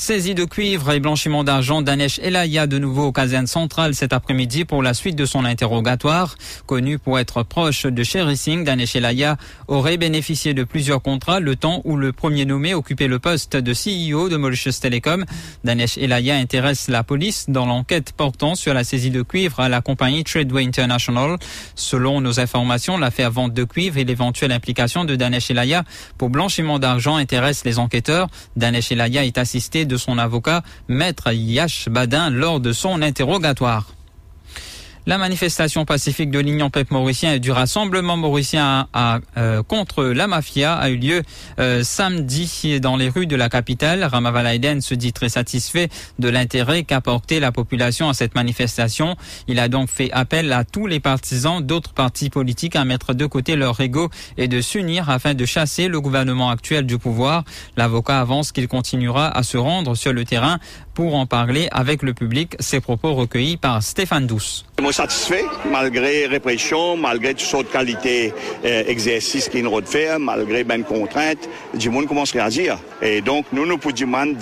Saisie 0.00 0.34
de 0.34 0.46
cuivre 0.46 0.92
et 0.92 0.98
blanchiment 0.98 1.44
d'argent, 1.44 1.82
Danesh 1.82 2.20
Elaya 2.20 2.66
de 2.66 2.78
nouveau 2.78 3.08
au 3.08 3.12
caserne 3.12 3.46
centrale 3.46 3.94
cet 3.94 4.14
après-midi 4.14 4.64
pour 4.64 4.82
la 4.82 4.94
suite 4.94 5.14
de 5.14 5.26
son 5.26 5.44
interrogatoire. 5.44 6.36
Connu 6.64 6.98
pour 6.98 7.18
être 7.18 7.42
proche 7.42 7.84
de 7.84 8.02
Sherry 8.02 8.38
Singh, 8.38 8.64
Danesh 8.64 8.96
Elaya 8.96 9.36
aurait 9.68 9.98
bénéficié 9.98 10.54
de 10.54 10.64
plusieurs 10.64 11.02
contrats 11.02 11.38
le 11.38 11.54
temps 11.54 11.82
où 11.84 11.98
le 11.98 12.14
premier 12.14 12.46
nommé 12.46 12.72
occupait 12.72 13.08
le 13.08 13.18
poste 13.18 13.56
de 13.56 13.74
CEO 13.74 14.30
de 14.30 14.38
Mauritius 14.38 14.80
Telecom. 14.80 15.26
Danesh 15.64 15.98
Elaya 15.98 16.36
intéresse 16.36 16.88
la 16.88 17.04
police 17.04 17.50
dans 17.50 17.66
l'enquête 17.66 18.12
portant 18.16 18.54
sur 18.54 18.72
la 18.72 18.84
saisie 18.84 19.10
de 19.10 19.20
cuivre 19.20 19.60
à 19.60 19.68
la 19.68 19.82
compagnie 19.82 20.24
Tradeway 20.24 20.64
International. 20.64 21.36
Selon 21.74 22.22
nos 22.22 22.40
informations, 22.40 22.96
l'affaire 22.96 23.30
vente 23.30 23.52
de 23.52 23.64
cuivre 23.64 23.98
et 23.98 24.04
l'éventuelle 24.04 24.52
implication 24.52 25.04
de 25.04 25.14
Danesh 25.14 25.50
Elaya 25.50 25.84
pour 26.16 26.30
blanchiment 26.30 26.78
d'argent 26.78 27.16
intéresse 27.16 27.66
les 27.66 27.78
enquêteurs. 27.78 28.28
Danesh 28.56 28.92
Elaya 28.92 29.26
est 29.26 29.36
assisté 29.36 29.84
de 29.90 29.98
son 29.98 30.16
avocat, 30.16 30.62
maître 30.88 31.32
Yash 31.32 31.88
Badin, 31.90 32.30
lors 32.30 32.60
de 32.60 32.72
son 32.72 33.02
interrogatoire. 33.02 33.84
La 35.06 35.16
manifestation 35.16 35.86
pacifique 35.86 36.30
de 36.30 36.38
l'Union 36.38 36.68
PEP 36.68 36.90
mauricien 36.90 37.32
et 37.32 37.40
du 37.40 37.50
Rassemblement 37.50 38.18
mauricien 38.18 38.86
euh, 39.38 39.62
contre 39.62 40.04
la 40.04 40.26
mafia 40.26 40.74
a 40.74 40.90
eu 40.90 40.96
lieu 40.96 41.22
euh, 41.58 41.82
samedi 41.82 42.78
dans 42.80 42.96
les 42.96 43.08
rues 43.08 43.26
de 43.26 43.34
la 43.34 43.48
capitale. 43.48 44.04
Ramavalaiden 44.04 44.82
se 44.82 44.94
dit 44.94 45.14
très 45.14 45.30
satisfait 45.30 45.88
de 46.18 46.28
l'intérêt 46.28 46.82
qu'a 46.82 47.00
porté 47.00 47.40
la 47.40 47.50
population 47.50 48.10
à 48.10 48.14
cette 48.14 48.34
manifestation. 48.34 49.16
Il 49.48 49.58
a 49.58 49.68
donc 49.68 49.88
fait 49.88 50.10
appel 50.12 50.52
à 50.52 50.64
tous 50.64 50.86
les 50.86 51.00
partisans 51.00 51.64
d'autres 51.64 51.94
partis 51.94 52.28
politiques 52.28 52.76
à 52.76 52.84
mettre 52.84 53.14
de 53.14 53.24
côté 53.24 53.56
leur 53.56 53.80
ego 53.80 54.10
et 54.36 54.48
de 54.48 54.60
s'unir 54.60 55.08
afin 55.08 55.32
de 55.32 55.46
chasser 55.46 55.88
le 55.88 55.98
gouvernement 56.02 56.50
actuel 56.50 56.84
du 56.84 56.98
pouvoir. 56.98 57.44
L'avocat 57.78 58.20
avance 58.20 58.52
qu'il 58.52 58.68
continuera 58.68 59.34
à 59.34 59.42
se 59.44 59.56
rendre 59.56 59.94
sur 59.94 60.12
le 60.12 60.26
terrain 60.26 60.58
pour 61.00 61.14
en 61.14 61.24
parler 61.24 61.66
avec 61.72 62.02
le 62.02 62.12
public. 62.12 62.56
Ces 62.60 62.80
propos 62.80 63.14
recueillis 63.14 63.56
par 63.56 63.82
Stéphane 63.82 64.26
Douce. 64.26 64.66
Je 64.78 64.92
satisfait, 64.92 65.44
malgré 65.70 66.26
répression, 66.26 66.96
malgré 66.96 67.30
toutes 67.30 67.40
sortes 67.46 67.68
de 67.68 67.72
qualités 67.72 68.34
euh, 68.64 68.84
exercices 68.86 69.48
qu'il 69.48 69.64
nous 69.64 69.80
fait, 69.82 70.18
malgré 70.18 70.62
ben 70.62 70.82
contraintes, 70.82 71.48
du 71.74 71.88
monde 71.88 72.06
commence 72.06 72.34
à 72.34 72.40
réagir. 72.40 72.78
Et 73.00 73.22
donc, 73.22 73.46
nous, 73.52 73.64
nous 73.64 73.78
pouvons 73.78 74.34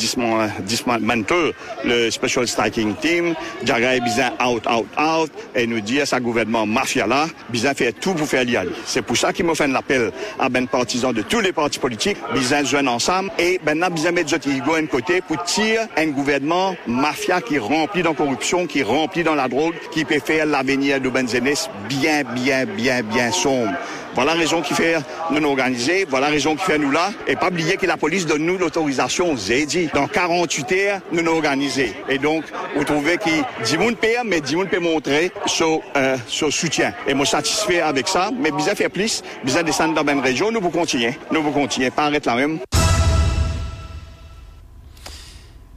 dismantle 0.60 1.54
le 1.84 2.10
Special 2.10 2.48
Striking 2.48 2.94
Team, 2.96 3.34
dirais 3.62 4.00
bien 4.00 4.32
out, 4.44 4.64
out, 4.66 4.86
out, 5.00 5.30
et 5.54 5.66
nous 5.66 5.80
dire 5.80 6.02
à 6.02 6.06
ce 6.06 6.16
gouvernement 6.16 6.66
mafia 6.66 7.06
là, 7.06 7.26
bien 7.50 7.74
faire 7.74 7.92
tout 8.00 8.14
pour 8.14 8.26
faire 8.26 8.40
aller. 8.40 8.70
C'est 8.84 9.02
pour 9.02 9.16
ça 9.16 9.32
qu'il 9.32 9.44
me 9.44 9.54
fait 9.54 9.68
l'appel 9.68 10.10
à 10.40 10.48
ben 10.48 10.66
partisans 10.66 11.12
de 11.12 11.22
tous 11.22 11.40
les 11.40 11.52
partis 11.52 11.78
politiques, 11.78 12.18
bien 12.32 12.64
jouer 12.64 12.86
ensemble, 12.86 13.30
et 13.38 13.60
ben, 13.64 13.78
mettre 13.78 14.32
notre 14.32 14.48
ego 14.48 14.74
un 14.74 14.86
côté 14.86 15.20
pour 15.20 15.42
tirer 15.44 15.86
un 15.96 16.06
gouvernement 16.08 16.47
mafia 16.86 17.40
qui 17.40 17.58
remplit 17.58 18.02
dans 18.02 18.14
corruption, 18.14 18.66
qui 18.66 18.82
remplit 18.82 19.24
dans 19.24 19.34
la 19.34 19.48
drogue, 19.48 19.74
qui 19.90 20.04
peut 20.04 20.20
faire 20.20 20.46
l'avenir 20.46 21.00
de 21.00 21.08
Benzenes 21.08 21.54
bien, 21.88 22.22
bien, 22.24 22.64
bien, 22.64 23.02
bien 23.02 23.30
sombre. 23.30 23.72
Voilà 24.14 24.34
la 24.34 24.40
raison 24.40 24.62
qui 24.62 24.74
fait 24.74 24.96
nous 25.30 25.48
organiser, 25.48 26.04
voilà 26.08 26.26
la 26.26 26.32
raison 26.32 26.56
qui 26.56 26.64
fait 26.64 26.78
nous 26.78 26.90
là. 26.90 27.12
Et 27.26 27.36
pas 27.36 27.48
oublier 27.48 27.76
que 27.76 27.86
la 27.86 27.96
police 27.96 28.26
donne 28.26 28.46
nous 28.46 28.58
l'autorisation, 28.58 29.34
dit. 29.34 29.88
Dans 29.94 30.08
48 30.08 30.72
heures, 30.72 31.00
nous 31.12 31.22
nous 31.22 31.30
organiser. 31.32 31.92
Et 32.08 32.18
donc, 32.18 32.44
vous 32.76 32.84
trouvez 32.84 33.18
que 33.18 33.30
10 33.64 33.78
monde 33.78 33.96
père, 33.96 34.24
mais 34.24 34.40
10 34.40 34.56
monde 34.56 34.70
peut 34.70 34.80
montrer 34.80 35.30
son, 35.46 35.82
euh, 35.96 36.16
soutien. 36.28 36.94
Et 37.06 37.14
moi, 37.14 37.26
satisfait 37.26 37.80
avec 37.80 38.08
ça, 38.08 38.30
mais 38.36 38.50
bien 38.50 38.74
faire 38.74 38.90
plus, 38.90 39.22
bien 39.44 39.62
descendre 39.62 39.94
dans 39.94 40.02
la 40.02 40.14
même 40.14 40.24
région, 40.24 40.50
nous 40.50 40.60
vous 40.60 40.70
continuer. 40.70 41.16
Nous 41.30 41.42
vous 41.42 41.52
continuer, 41.52 41.90
pas 41.90 42.04
arrêter 42.04 42.28
la 42.28 42.36
même. 42.36 42.58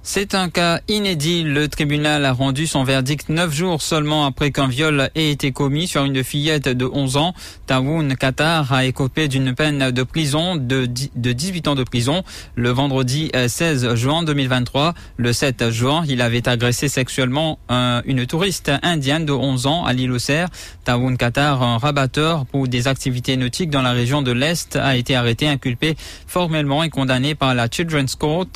C'est 0.03 0.34
un 0.34 0.50
cas 0.50 0.79
inédit. 0.88 1.43
Le 1.43 1.67
tribunal 1.67 2.25
a 2.25 2.34
rendu 2.34 2.65
son 2.65 2.84
verdict 2.84 3.29
neuf 3.29 3.53
jours 3.53 3.84
seulement 3.84 4.25
après 4.25 4.50
qu'un 4.50 4.67
viol 4.67 5.12
ait 5.13 5.29
été 5.29 5.51
commis 5.51 5.88
sur 5.88 6.03
une 6.03 6.24
fillette 6.24 6.67
de 6.67 6.86
11 6.91 7.17
ans. 7.17 7.36
Tawoun 7.67 8.15
Qatar 8.15 8.74
a 8.74 8.86
écopé 8.86 9.27
d'une 9.27 9.53
peine 9.53 9.91
de 9.91 10.03
prison 10.03 10.55
de, 10.55 10.88
18 10.88 11.67
ans 11.67 11.75
de 11.75 11.84
prison 11.84 12.24
le 12.55 12.72
vendredi 12.72 13.31
16 13.48 13.86
euh, 13.86 13.96
juin 13.96 14.24
2023. 14.24 14.96
Le 15.17 15.34
7 15.34 15.70
juin, 15.70 16.03
il 16.10 16.24
avait 16.24 16.50
agressé 16.50 16.88
sexuellement 16.88 17.60
une 17.70 18.25
touriste 18.25 18.72
indienne 18.81 19.25
de 19.25 19.34
11 19.34 19.67
ans 19.67 19.86
à 19.86 19.93
l'île 19.93 20.12
Auxerre. 20.12 20.50
Tawoun 20.84 21.15
Qatar, 21.15 21.62
un 21.62 21.77
rabatteur 21.77 22.48
pour 22.48 22.67
des 22.67 22.88
activités 22.88 23.38
nautiques 23.38 23.70
dans 23.70 23.84
la 23.84 23.91
région 23.91 24.24
de 24.24 24.31
l'Est, 24.31 24.75
a 24.77 24.96
été 24.96 25.15
arrêté, 25.15 25.48
inculpé 25.48 25.96
formellement 26.25 26.81
et 26.81 26.89
condamné 26.89 27.36
par 27.36 27.53
la 27.53 27.67
Children's 27.67 28.15
Court 28.15 28.48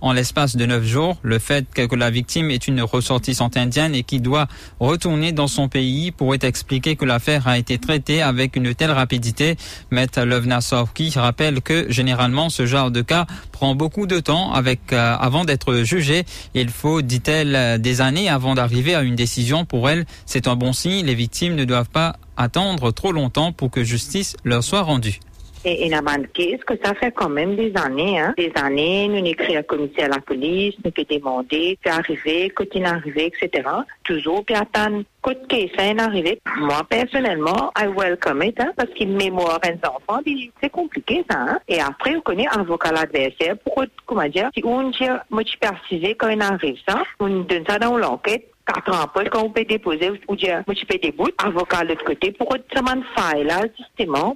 en 0.00 0.12
l'espace 0.14 0.56
de 0.56 0.64
neuf 0.64 0.82
jours 0.82 0.94
le 1.22 1.38
fait 1.38 1.66
que 1.74 1.94
la 1.94 2.10
victime 2.10 2.50
est 2.50 2.68
une 2.68 2.82
ressortissante 2.82 3.56
indienne 3.56 3.94
et 3.94 4.02
qui 4.02 4.20
doit 4.20 4.46
retourner 4.80 5.32
dans 5.32 5.48
son 5.48 5.68
pays 5.68 6.10
pourrait 6.10 6.38
expliquer 6.42 6.96
que 6.96 7.04
l'affaire 7.04 7.46
a 7.46 7.58
été 7.58 7.78
traitée 7.78 8.22
avec 8.22 8.56
une 8.56 8.74
telle 8.74 8.90
rapidité. 8.90 9.56
Maître 9.90 10.22
Lovna 10.22 10.58
qui 10.94 11.10
rappelle 11.18 11.60
que 11.60 11.90
généralement 11.90 12.48
ce 12.48 12.66
genre 12.66 12.90
de 12.90 13.02
cas 13.02 13.26
prend 13.52 13.74
beaucoup 13.74 14.06
de 14.06 14.20
temps 14.20 14.52
avec, 14.52 14.92
euh, 14.92 15.16
avant 15.18 15.44
d'être 15.44 15.82
jugé. 15.82 16.24
Il 16.54 16.68
faut, 16.70 17.02
dit-elle, 17.02 17.80
des 17.80 18.00
années 18.00 18.28
avant 18.28 18.54
d'arriver 18.54 18.94
à 18.94 19.02
une 19.02 19.16
décision. 19.16 19.64
Pour 19.64 19.88
elle, 19.88 20.06
c'est 20.26 20.48
un 20.48 20.56
bon 20.56 20.72
signe. 20.72 21.06
Les 21.06 21.14
victimes 21.14 21.54
ne 21.54 21.64
doivent 21.64 21.90
pas 21.90 22.16
attendre 22.36 22.90
trop 22.90 23.12
longtemps 23.12 23.52
pour 23.52 23.70
que 23.70 23.84
justice 23.84 24.36
leur 24.44 24.64
soit 24.64 24.82
rendue. 24.82 25.20
Et 25.66 25.86
il 25.86 25.94
a 25.94 26.02
manqué, 26.02 26.58
que 26.66 26.74
ça 26.82 26.94
fait 26.94 27.10
quand 27.12 27.30
même 27.30 27.56
des 27.56 27.72
années, 27.76 28.20
hein. 28.20 28.34
Des 28.36 28.52
années, 28.54 29.08
nous 29.08 29.24
écrit 29.24 29.56
un 29.56 29.62
commissaire 29.62 30.06
à 30.06 30.16
la 30.16 30.20
police, 30.20 30.74
nous 30.84 30.90
peut 30.90 31.04
demander, 31.08 31.78
puis 31.80 31.90
arriver, 31.90 32.50
quand 32.50 32.64
il 32.74 32.84
arrivé, 32.84 33.32
etc. 33.32 33.68
Toujours, 34.04 34.44
puis 34.44 34.54
attendre, 34.54 35.04
quand 35.22 35.32
ça 35.50 35.86
est 35.86 36.00
arrivé. 36.00 36.38
Moi, 36.58 36.82
personnellement, 36.88 37.72
I 37.78 37.86
welcome 37.86 38.42
it, 38.42 38.60
hein, 38.60 38.72
parce 38.76 38.90
qu'il 38.90 39.08
mémoire 39.08 39.58
un 39.64 39.88
enfant, 39.88 40.20
c'est 40.62 40.70
compliqué, 40.70 41.24
ça, 41.30 41.38
hein. 41.38 41.58
Et 41.66 41.80
après, 41.80 42.14
on 42.14 42.20
connaît 42.20 42.48
avocat 42.48 42.92
l'adversaire, 42.92 43.56
pour, 43.58 43.84
comment 44.04 44.28
dire, 44.28 44.50
si 44.54 44.62
on 44.64 44.90
dit, 44.90 45.06
moi, 45.30 45.42
je 45.46 45.56
précisé 45.58 46.14
quand 46.14 46.28
il 46.28 46.42
arrive 46.42 46.78
ça, 46.86 47.02
on 47.20 47.40
donne 47.40 47.64
ça 47.66 47.78
dans 47.78 47.96
l'enquête, 47.96 48.50
quatre 48.66 48.92
ans 48.92 49.02
après, 49.02 49.28
quand 49.30 49.44
on 49.44 49.50
peut 49.50 49.64
déposer, 49.64 50.10
ou 50.28 50.36
dire, 50.36 50.62
moi, 50.66 50.74
je 50.74 50.84
fais 50.86 50.98
des 50.98 51.12
bouts, 51.12 51.28
avocat 51.38 51.84
de 51.84 51.88
l'autre 51.88 52.04
côté, 52.04 52.32
pour 52.32 52.54
seulement 52.72 53.02
faille 53.16 53.44
là, 53.44 53.62
justement, 53.78 54.34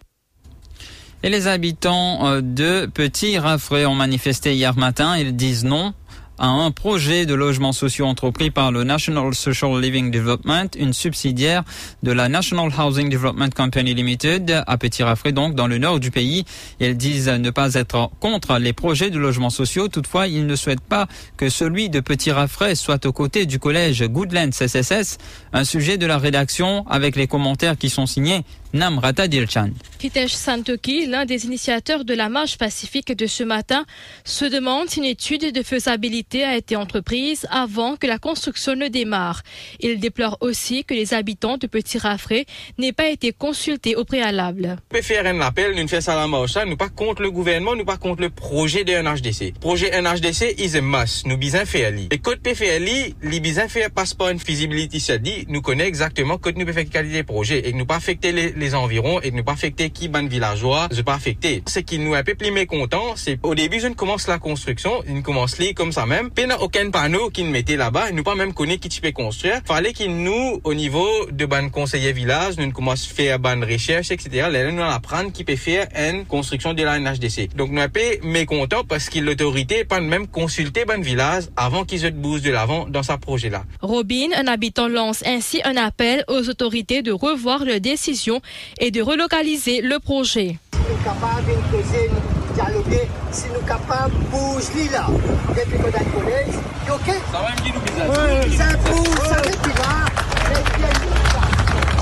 et 1.22 1.30
les 1.30 1.46
habitants 1.46 2.26
euh, 2.26 2.40
de 2.40 2.86
Petit 2.86 3.38
Raffray 3.38 3.86
ont 3.86 3.94
manifesté 3.94 4.54
hier 4.54 4.76
matin. 4.76 5.16
Ils 5.16 5.34
disent 5.34 5.64
non 5.64 5.94
à 6.38 6.46
un 6.46 6.70
projet 6.70 7.26
de 7.26 7.34
logement 7.34 7.72
sociaux 7.72 8.06
entrepris 8.06 8.50
par 8.50 8.70
le 8.70 8.84
National 8.84 9.34
Social 9.34 9.80
Living 9.80 10.10
Development, 10.10 10.68
une 10.78 10.92
subsidiaire 10.92 11.64
de 12.02 12.12
la 12.12 12.28
National 12.28 12.70
Housing 12.70 13.08
Development 13.08 13.50
Company 13.54 13.94
Limited 13.94 14.62
à 14.66 14.78
Petit 14.78 15.02
Raffray, 15.02 15.32
donc 15.32 15.54
dans 15.54 15.66
le 15.66 15.78
nord 15.78 16.00
du 16.00 16.10
pays. 16.10 16.44
Ils 16.80 16.96
disent 16.96 17.28
ne 17.28 17.50
pas 17.50 17.74
être 17.74 18.10
contre 18.20 18.58
les 18.58 18.72
projets 18.72 19.10
de 19.10 19.18
logements 19.18 19.50
sociaux. 19.50 19.88
Toutefois, 19.88 20.28
ils 20.28 20.46
ne 20.46 20.54
souhaitent 20.54 20.80
pas 20.80 21.08
que 21.36 21.48
celui 21.48 21.90
de 21.90 22.00
Petit 22.00 22.30
Raffray 22.30 22.76
soit 22.76 23.04
aux 23.06 23.12
côtés 23.12 23.46
du 23.46 23.58
collège 23.58 24.04
Goodlands 24.04 24.52
SSS. 24.52 25.18
Un 25.52 25.64
sujet 25.64 25.98
de 25.98 26.06
la 26.06 26.18
rédaction 26.18 26.86
avec 26.88 27.16
les 27.16 27.26
commentaires 27.26 27.76
qui 27.76 27.90
sont 27.90 28.06
signés 28.06 28.44
Namrata 28.74 29.28
Dilchan. 29.28 29.70
Kitesh 29.98 30.32
Santoki, 30.32 31.06
l'un 31.06 31.24
des 31.24 31.46
initiateurs 31.46 32.04
de 32.04 32.12
la 32.14 32.28
marche 32.28 32.58
pacifique 32.58 33.16
de 33.16 33.26
ce 33.26 33.42
matin, 33.42 33.86
se 34.24 34.44
demande 34.44 34.88
une 34.96 35.06
étude 35.06 35.52
de 35.52 35.62
faisabilité 35.62 36.27
a 36.36 36.56
été 36.56 36.76
entreprise 36.76 37.46
avant 37.50 37.96
que 37.96 38.06
la 38.06 38.18
construction 38.18 38.74
ne 38.74 38.88
démarre. 38.88 39.42
Il 39.80 39.98
déplore 39.98 40.36
aussi 40.40 40.84
que 40.84 40.94
les 40.94 41.14
habitants 41.14 41.56
de 41.56 41.66
Petit 41.66 41.98
Raffré 41.98 42.46
n'aient 42.78 42.92
pas 42.92 43.08
été 43.08 43.32
consultés 43.32 43.96
au 43.96 44.04
préalable. 44.04 44.76
On 44.90 44.94
peut 44.94 45.02
faire 45.02 45.26
un 45.26 45.40
appel, 45.40 45.74
nous 45.74 45.88
faisons 45.88 46.00
ça 46.00 46.14
la 46.14 46.64
nous 46.66 46.76
pas 46.76 46.88
contre 46.88 47.22
le 47.22 47.30
gouvernement, 47.30 47.74
nous 47.74 47.84
pas 47.84 47.96
contre 47.96 48.22
le 48.22 48.30
projet 48.30 48.84
de 48.84 48.92
NHDC. 48.92 49.58
Projet 49.60 49.90
NHDC 49.90 50.54
is 50.58 50.76
a 50.76 50.82
must, 50.82 51.26
nous 51.26 51.38
besoin 51.38 51.64
faire 51.64 51.92
Et 52.10 52.18
côté 52.18 52.52
PFLI, 52.52 53.14
les 53.22 53.40
besoin 53.40 53.68
faire 53.68 53.90
passeport 53.90 54.28
une 54.28 54.38
feasibility 54.38 55.00
study, 55.00 55.46
nous 55.48 55.62
connaît 55.62 55.86
exactement 55.86 56.38
que 56.38 56.50
nous 56.50 56.60
pouvons 56.60 56.72
faire 56.74 56.88
qualité 56.88 57.22
projet 57.22 57.68
et 57.68 57.72
nous 57.72 57.86
pas 57.86 57.96
affecter 57.96 58.32
les 58.32 58.68
les 58.68 58.74
environs 58.74 59.20
et 59.20 59.30
ne 59.30 59.42
pas 59.42 59.52
affecter 59.52 59.90
qui 59.90 60.08
ban 60.08 60.26
villageois, 60.26 60.88
ne 60.94 61.02
pas 61.02 61.14
affecter. 61.14 61.62
Ce 61.66 61.80
qui 61.80 61.98
nous 61.98 62.14
a 62.14 62.18
un 62.18 62.22
peu 62.22 62.34
plus 62.34 62.50
mécontent, 62.50 63.14
c'est 63.16 63.38
au 63.42 63.54
début, 63.54 63.80
je 63.80 63.86
ne 63.86 63.94
commence 63.94 64.26
la 64.28 64.38
construction, 64.38 65.02
il 65.08 65.22
commence 65.22 65.58
les 65.58 65.74
comme 65.74 65.92
ça 65.92 66.06
même, 66.06 66.17
puis 66.34 66.46
n'a 66.46 66.60
aucun 66.60 66.90
panneau 66.90 67.30
qui 67.30 67.44
ne 67.44 67.50
mettait 67.50 67.76
là-bas, 67.76 68.10
nous 68.12 68.22
pas 68.22 68.34
même 68.34 68.52
connaître 68.52 68.80
qui 68.80 68.88
tu 68.88 69.00
peux 69.00 69.12
construire. 69.12 69.60
Fallait 69.64 69.92
qu'il 69.92 70.16
nous, 70.16 70.60
au 70.64 70.74
niveau 70.74 71.08
de 71.30 71.46
ban 71.46 71.68
conseiller 71.68 72.12
village, 72.12 72.56
nous 72.58 72.70
commence 72.72 73.08
à 73.10 73.14
faire 73.14 73.38
ban 73.38 73.60
recherche, 73.60 74.10
etc. 74.10 74.48
Là, 74.50 74.70
nous 74.70 74.82
apprendre 74.82 75.32
qui 75.32 75.44
peut 75.44 75.56
faire 75.56 75.86
une 75.96 76.24
construction 76.24 76.74
de 76.74 76.82
la 76.82 76.98
NHDC. 76.98 77.54
Donc, 77.54 77.70
nous 77.70 77.80
un 77.80 77.88
peu 77.88 78.00
mécontent 78.22 78.84
parce 78.84 79.08
que 79.08 79.20
l'autorité 79.20 79.84
pas 79.84 80.00
même 80.00 80.26
consulter 80.26 80.84
ban 80.84 81.00
village 81.00 81.44
avant 81.56 81.84
qu'ils 81.84 82.00
se 82.00 82.08
bougent 82.08 82.42
de 82.42 82.50
l'avant 82.50 82.86
dans 82.88 83.02
sa 83.02 83.18
projet-là. 83.18 83.64
Robin, 83.80 84.28
un 84.36 84.46
habitant, 84.46 84.88
lance 84.88 85.22
ainsi 85.26 85.60
un 85.64 85.76
appel 85.76 86.24
aux 86.28 86.48
autorités 86.48 87.02
de 87.02 87.12
revoir 87.12 87.64
leur 87.64 87.80
décision 87.80 88.40
et 88.80 88.90
de 88.90 89.02
relocaliser 89.02 89.80
le 89.80 89.98
projet. 89.98 90.56
Nous 90.72 90.78
sommes 90.78 91.04
capables 91.04 91.46
de 91.46 91.76
causer, 91.76 92.10
dialoguer, 92.54 93.08
si 93.32 93.48
nous 93.48 93.54
sommes 93.56 93.64
capables 93.64 94.12
de 94.12 94.24
bouger 94.30 94.88
là, 94.90 95.06
depuis 95.48 95.78
qu'on 95.78 95.88
a 95.88 96.02
le 96.02 96.10
collège, 96.10 96.54
ok 96.88 97.14
Ça 97.32 97.38
va 97.42 97.50
me 97.50 97.60
dire 97.62 97.74
nous 97.74 98.56
Ça 98.56 98.64
bouge, 98.76 99.28
ça 99.28 99.34
va 99.34 99.40
être 99.40 99.68
là. 99.68 100.08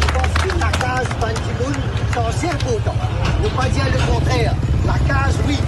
Je 0.00 0.06
pense 0.12 0.34
que 0.42 0.48
la 0.60 0.70
case 0.78 1.08
Ban 1.20 1.28
Ki-moon, 1.28 1.74
c'est 2.38 2.48
important. 2.48 2.94
Ne 3.42 3.48
pas 3.48 3.68
dire 3.68 3.84
le 3.92 4.12
contraire. 4.12 4.54
La 4.86 4.98
case, 5.12 5.36
oui, 5.46 5.58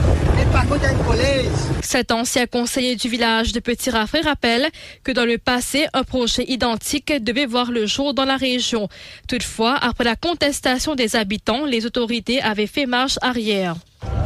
cet 1.82 2.12
ancien 2.12 2.46
conseiller 2.46 2.96
du 2.96 3.08
village 3.08 3.52
de 3.52 3.60
Petit 3.60 3.90
Raffray 3.90 4.20
rappelle 4.20 4.68
que 5.04 5.12
dans 5.12 5.24
le 5.24 5.38
passé, 5.38 5.86
un 5.94 6.04
projet 6.04 6.44
identique 6.48 7.12
devait 7.22 7.46
voir 7.46 7.70
le 7.70 7.86
jour 7.86 8.14
dans 8.14 8.24
la 8.24 8.36
région. 8.36 8.88
Toutefois, 9.26 9.76
après 9.80 10.04
la 10.04 10.16
contestation 10.16 10.94
des 10.94 11.16
habitants, 11.16 11.64
les 11.64 11.86
autorités 11.86 12.42
avaient 12.42 12.66
fait 12.66 12.86
marche 12.86 13.18
arrière. 13.22 13.76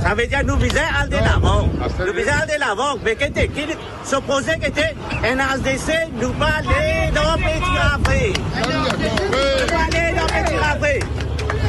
Ça 0.02 0.14
veut 0.14 0.26
dire 0.26 0.40
nous 0.44 0.56
visons 0.56 0.76
à 0.76 1.06
l'avant. 1.06 1.68
Nous 2.04 2.12
visons 2.12 2.30
à 2.30 2.58
l'avant. 2.58 2.96
Mais 3.04 3.14
qui 3.14 3.24
était, 3.24 3.48
qui, 3.48 3.60
ce 4.04 4.16
projet 4.16 4.58
qui 4.58 4.66
était 4.66 4.94
un 5.24 5.36
RDC, 5.36 6.10
nous 6.20 6.32
pas 6.32 6.58
aller 6.58 7.10
dans 7.14 7.36
Petit 7.36 7.78
Raffray. 7.78 8.32
Nous 8.56 9.74
aller 9.74 10.16
dans 10.16 10.26
Petit 10.26 10.56
Raffray. 10.56 11.00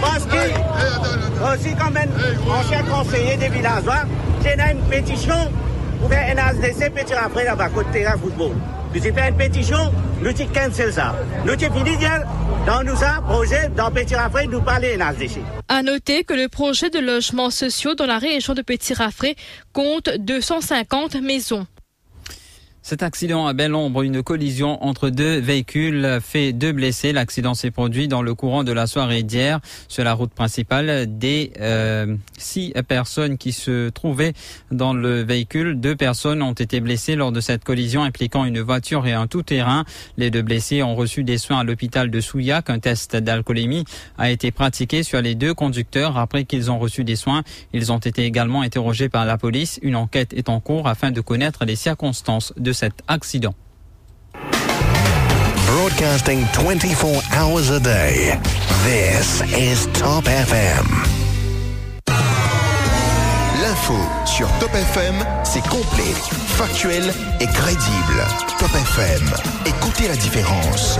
Parce 0.01 0.25
que, 0.25 1.53
aussi 1.53 1.75
comme 1.75 1.95
un 1.95 2.51
ancien 2.51 2.83
conseiller 2.83 3.37
des 3.37 3.49
villageois, 3.49 4.03
j'ai 4.43 4.71
une 4.71 4.81
pétition 4.89 5.51
pour 5.99 6.09
faire 6.09 6.35
un 6.35 6.49
ASDC 6.49 6.93
petit 6.93 7.13
après 7.13 7.45
là-bas, 7.45 7.69
côté 7.69 7.91
terrain 7.91 8.17
football. 8.17 8.51
Nous 8.93 9.05
avons 9.05 9.15
fait 9.15 9.29
une 9.29 9.37
pétition, 9.37 9.91
nous 10.21 10.27
avons 10.27 10.53
cancel 10.53 10.93
ça. 10.93 11.15
Nous 11.45 11.51
avons 11.51 11.75
fini 11.75 11.97
dire, 11.97 12.23
dans 12.67 12.83
nous 12.83 12.95
projet, 13.27 13.69
dans 13.75 13.89
Petit 13.89 14.15
Rafré, 14.15 14.47
nous 14.47 14.61
parler 14.61 14.95
un 14.95 15.01
ASDC. 15.01 15.39
À 15.67 15.81
noter 15.81 16.23
que 16.23 16.33
le 16.33 16.47
projet 16.47 16.89
de 16.89 16.99
logements 16.99 17.49
sociaux 17.49 17.95
dans 17.95 18.05
la 18.05 18.19
région 18.19 18.53
de 18.53 18.61
Petit-Rafré 18.61 19.35
compte 19.71 20.09
250 20.19 21.15
maisons. 21.15 21.65
Cet 22.85 23.01
accident 23.01 23.47
à 23.47 23.53
Belle-Ombre, 23.53 24.01
une 24.01 24.21
collision 24.21 24.83
entre 24.83 25.09
deux 25.09 25.39
véhicules 25.39 26.19
fait 26.21 26.51
deux 26.51 26.73
blessés. 26.73 27.13
L'accident 27.13 27.53
s'est 27.53 27.71
produit 27.71 28.09
dans 28.09 28.21
le 28.21 28.35
courant 28.35 28.65
de 28.65 28.73
la 28.73 28.87
soirée 28.87 29.23
d'hier 29.23 29.61
sur 29.87 30.03
la 30.03 30.11
route 30.11 30.33
principale. 30.33 31.17
Des 31.17 31.53
euh, 31.61 32.17
six 32.37 32.73
personnes 32.85 33.37
qui 33.37 33.53
se 33.53 33.87
trouvaient 33.87 34.33
dans 34.69 34.93
le 34.93 35.21
véhicule, 35.21 35.79
deux 35.79 35.95
personnes 35.95 36.41
ont 36.41 36.51
été 36.51 36.81
blessées 36.81 37.15
lors 37.15 37.31
de 37.31 37.39
cette 37.39 37.63
collision 37.63 38.03
impliquant 38.03 38.43
une 38.43 38.59
voiture 38.59 39.07
et 39.07 39.13
un 39.13 39.27
tout-terrain. 39.27 39.85
Les 40.17 40.29
deux 40.29 40.41
blessés 40.41 40.83
ont 40.83 40.95
reçu 40.95 41.23
des 41.23 41.37
soins 41.37 41.59
à 41.59 41.63
l'hôpital 41.63 42.11
de 42.11 42.19
Souillac. 42.19 42.69
Un 42.69 42.79
test 42.79 43.15
d'alcoolémie 43.15 43.85
a 44.17 44.29
été 44.29 44.51
pratiqué 44.51 45.03
sur 45.03 45.21
les 45.21 45.35
deux 45.35 45.53
conducteurs 45.53 46.17
après 46.17 46.43
qu'ils 46.43 46.69
ont 46.69 46.79
reçu 46.79 47.05
des 47.05 47.15
soins. 47.15 47.43
Ils 47.71 47.93
ont 47.93 47.99
été 47.99 48.25
également 48.25 48.61
interrogés 48.61 49.07
par 49.07 49.25
la 49.25 49.37
police. 49.37 49.79
Une 49.83 49.95
enquête 49.95 50.33
est 50.33 50.49
en 50.49 50.59
cours 50.59 50.89
afin 50.89 51.11
de 51.11 51.21
connaître 51.21 51.63
les 51.63 51.77
circonstances 51.77 52.51
de 52.57 52.72
cet 52.73 52.93
accident. 53.07 53.53
Broadcasting 55.67 56.45
24 56.53 57.21
hours 57.33 57.71
a 57.71 57.79
day. 57.79 58.37
This 58.83 59.41
is 59.57 59.87
Top 59.93 60.25
FM. 60.27 60.85
L'info 63.61 63.95
sur 64.25 64.47
Top 64.59 64.73
FM, 64.73 65.15
c'est 65.43 65.63
complet, 65.69 66.13
factuel 66.57 67.13
et 67.39 67.47
crédible. 67.47 68.23
Top 68.59 68.71
FM, 68.75 69.29
écoutez 69.65 70.07
la 70.07 70.15
différence. 70.15 70.99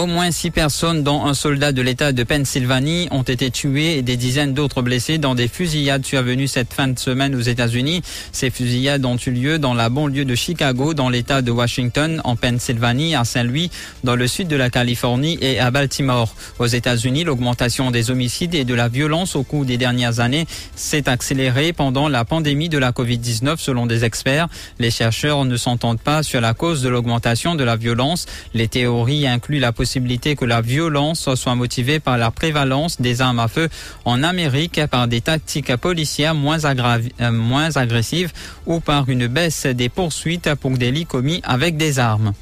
Au 0.00 0.06
moins 0.06 0.30
six 0.30 0.50
personnes, 0.50 1.02
dont 1.02 1.26
un 1.26 1.34
soldat 1.34 1.72
de 1.72 1.82
l'État 1.82 2.12
de 2.12 2.22
Pennsylvanie, 2.22 3.08
ont 3.10 3.20
été 3.20 3.50
tuées 3.50 3.98
et 3.98 4.02
des 4.02 4.16
dizaines 4.16 4.54
d'autres 4.54 4.80
blessés 4.80 5.18
dans 5.18 5.34
des 5.34 5.46
fusillades 5.46 6.06
survenues 6.06 6.48
cette 6.48 6.72
fin 6.72 6.88
de 6.88 6.98
semaine 6.98 7.34
aux 7.34 7.42
États-Unis. 7.42 8.00
Ces 8.32 8.48
fusillades 8.48 9.04
ont 9.04 9.18
eu 9.18 9.30
lieu 9.30 9.58
dans 9.58 9.74
la 9.74 9.90
banlieue 9.90 10.24
de 10.24 10.34
Chicago, 10.34 10.94
dans 10.94 11.10
l'État 11.10 11.42
de 11.42 11.50
Washington, 11.50 12.22
en 12.24 12.34
Pennsylvanie, 12.34 13.14
à 13.14 13.24
Saint-Louis, 13.24 13.70
dans 14.02 14.16
le 14.16 14.26
sud 14.26 14.48
de 14.48 14.56
la 14.56 14.70
Californie 14.70 15.36
et 15.42 15.60
à 15.60 15.70
Baltimore. 15.70 16.34
Aux 16.58 16.66
États-Unis, 16.66 17.24
l'augmentation 17.24 17.90
des 17.90 18.10
homicides 18.10 18.54
et 18.54 18.64
de 18.64 18.72
la 18.72 18.88
violence 18.88 19.36
au 19.36 19.42
cours 19.42 19.66
des 19.66 19.76
dernières 19.76 20.20
années 20.20 20.46
s'est 20.76 21.10
accélérée 21.10 21.74
pendant 21.74 22.08
la 22.08 22.24
pandémie 22.24 22.70
de 22.70 22.78
la 22.78 22.92
COVID-19, 22.92 23.58
selon 23.58 23.84
des 23.84 24.06
experts. 24.06 24.48
Les 24.78 24.90
chercheurs 24.90 25.44
ne 25.44 25.58
s'entendent 25.58 26.00
pas 26.00 26.22
sur 26.22 26.40
la 26.40 26.54
cause 26.54 26.80
de 26.80 26.88
l'augmentation 26.88 27.54
de 27.54 27.64
la 27.64 27.76
violence. 27.76 28.24
Les 28.54 28.66
théories 28.66 29.26
incluent 29.26 29.58
la 29.58 29.72
possibilité 29.72 29.89
que 30.36 30.44
la 30.44 30.60
violence 30.60 31.34
soit 31.34 31.54
motivée 31.54 32.00
par 32.00 32.16
la 32.18 32.30
prévalence 32.30 33.00
des 33.00 33.20
armes 33.20 33.40
à 33.40 33.48
feu 33.48 33.68
en 34.04 34.22
Amérique, 34.22 34.80
par 34.90 35.08
des 35.08 35.20
tactiques 35.20 35.74
policières 35.76 36.34
moins, 36.34 36.58
euh, 36.64 37.32
moins 37.32 37.76
agressives 37.76 38.32
ou 38.66 38.80
par 38.80 39.08
une 39.08 39.26
baisse 39.26 39.66
des 39.66 39.88
poursuites 39.88 40.54
pour 40.54 40.70
délits 40.72 41.06
commis 41.06 41.40
avec 41.44 41.76
des 41.76 41.98
armes. 41.98 42.32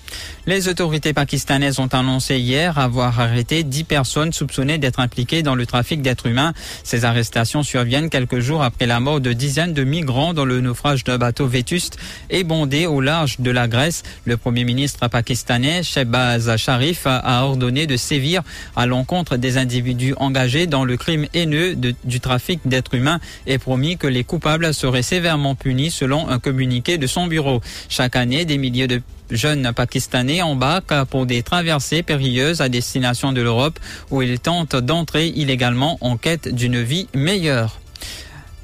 Les 0.48 0.66
autorités 0.66 1.12
pakistanaises 1.12 1.78
ont 1.78 1.88
annoncé 1.88 2.38
hier 2.38 2.78
avoir 2.78 3.20
arrêté 3.20 3.64
10 3.64 3.84
personnes 3.84 4.32
soupçonnées 4.32 4.78
d'être 4.78 4.98
impliquées 4.98 5.42
dans 5.42 5.54
le 5.54 5.66
trafic 5.66 6.00
d'êtres 6.00 6.24
humains. 6.24 6.54
Ces 6.84 7.04
arrestations 7.04 7.62
surviennent 7.62 8.08
quelques 8.08 8.38
jours 8.38 8.62
après 8.62 8.86
la 8.86 8.98
mort 8.98 9.20
de 9.20 9.34
dizaines 9.34 9.74
de 9.74 9.84
migrants 9.84 10.32
dans 10.32 10.46
le 10.46 10.62
naufrage 10.62 11.04
d'un 11.04 11.18
bateau 11.18 11.46
vétuste 11.46 11.98
et 12.30 12.44
bondé 12.44 12.86
au 12.86 13.02
large 13.02 13.40
de 13.40 13.50
la 13.50 13.68
Grèce. 13.68 14.04
Le 14.24 14.38
premier 14.38 14.64
ministre 14.64 15.06
pakistanais, 15.08 15.82
Shehbaz 15.82 16.56
Sharif, 16.56 17.02
a 17.04 17.44
ordonné 17.44 17.86
de 17.86 17.98
sévir 17.98 18.40
à 18.74 18.86
l'encontre 18.86 19.36
des 19.36 19.58
individus 19.58 20.14
engagés 20.16 20.66
dans 20.66 20.86
le 20.86 20.96
crime 20.96 21.26
haineux 21.34 21.76
du 21.76 22.20
trafic 22.20 22.60
d'êtres 22.64 22.94
humains 22.94 23.20
et 23.46 23.58
promis 23.58 23.98
que 23.98 24.06
les 24.06 24.24
coupables 24.24 24.72
seraient 24.72 25.02
sévèrement 25.02 25.54
punis 25.54 25.90
selon 25.90 26.26
un 26.30 26.38
communiqué 26.38 26.96
de 26.96 27.06
son 27.06 27.26
bureau. 27.26 27.60
Chaque 27.90 28.16
année, 28.16 28.46
des 28.46 28.56
milliers 28.56 28.86
de 28.86 29.02
jeunes 29.30 29.72
pakistanais 29.74 30.42
embarquent 30.42 31.04
pour 31.04 31.26
des 31.26 31.42
traversées 31.42 32.02
périlleuses 32.02 32.60
à 32.60 32.68
destination 32.68 33.32
de 33.32 33.40
l'Europe 33.40 33.78
où 34.10 34.22
ils 34.22 34.40
tentent 34.40 34.76
d'entrer 34.76 35.28
illégalement 35.28 35.98
en 36.00 36.16
quête 36.16 36.48
d'une 36.48 36.82
vie 36.82 37.08
meilleure. 37.14 37.80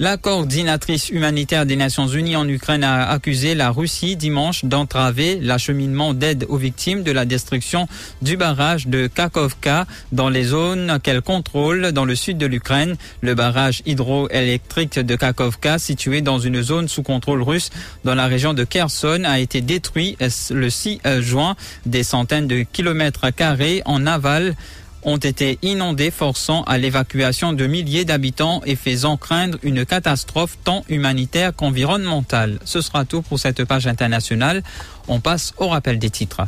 La 0.00 0.16
coordinatrice 0.16 1.08
humanitaire 1.10 1.66
des 1.66 1.76
Nations 1.76 2.08
Unies 2.08 2.34
en 2.34 2.48
Ukraine 2.48 2.82
a 2.82 3.08
accusé 3.08 3.54
la 3.54 3.70
Russie 3.70 4.16
dimanche 4.16 4.64
d'entraver 4.64 5.38
l'acheminement 5.40 6.14
d'aide 6.14 6.46
aux 6.48 6.56
victimes 6.56 7.04
de 7.04 7.12
la 7.12 7.24
destruction 7.24 7.86
du 8.20 8.36
barrage 8.36 8.88
de 8.88 9.06
Kakovka 9.06 9.86
dans 10.10 10.28
les 10.28 10.42
zones 10.42 10.98
qu'elle 11.00 11.22
contrôle 11.22 11.92
dans 11.92 12.04
le 12.04 12.16
sud 12.16 12.38
de 12.38 12.46
l'Ukraine. 12.46 12.96
Le 13.20 13.36
barrage 13.36 13.82
hydroélectrique 13.86 14.98
de 14.98 15.14
Kakovka, 15.14 15.78
situé 15.78 16.22
dans 16.22 16.40
une 16.40 16.60
zone 16.60 16.88
sous 16.88 17.04
contrôle 17.04 17.44
russe 17.44 17.70
dans 18.02 18.16
la 18.16 18.26
région 18.26 18.52
de 18.52 18.64
Kherson, 18.64 19.22
a 19.24 19.38
été 19.38 19.60
détruit 19.60 20.16
le 20.50 20.70
6 20.70 21.02
juin. 21.20 21.54
Des 21.86 22.02
centaines 22.02 22.48
de 22.48 22.62
kilomètres 22.62 23.30
carrés 23.30 23.80
en 23.84 24.08
aval 24.08 24.56
ont 25.04 25.16
été 25.16 25.58
inondés, 25.62 26.10
forçant 26.10 26.62
à 26.64 26.78
l'évacuation 26.78 27.52
de 27.52 27.66
milliers 27.66 28.04
d'habitants 28.04 28.62
et 28.64 28.76
faisant 28.76 29.16
craindre 29.16 29.58
une 29.62 29.84
catastrophe 29.84 30.56
tant 30.64 30.84
humanitaire 30.88 31.54
qu'environnementale. 31.54 32.58
Ce 32.64 32.80
sera 32.80 33.04
tout 33.04 33.22
pour 33.22 33.38
cette 33.38 33.64
page 33.64 33.86
internationale. 33.86 34.62
On 35.08 35.20
passe 35.20 35.54
au 35.58 35.68
rappel 35.68 35.98
des 35.98 36.10
titres. 36.10 36.42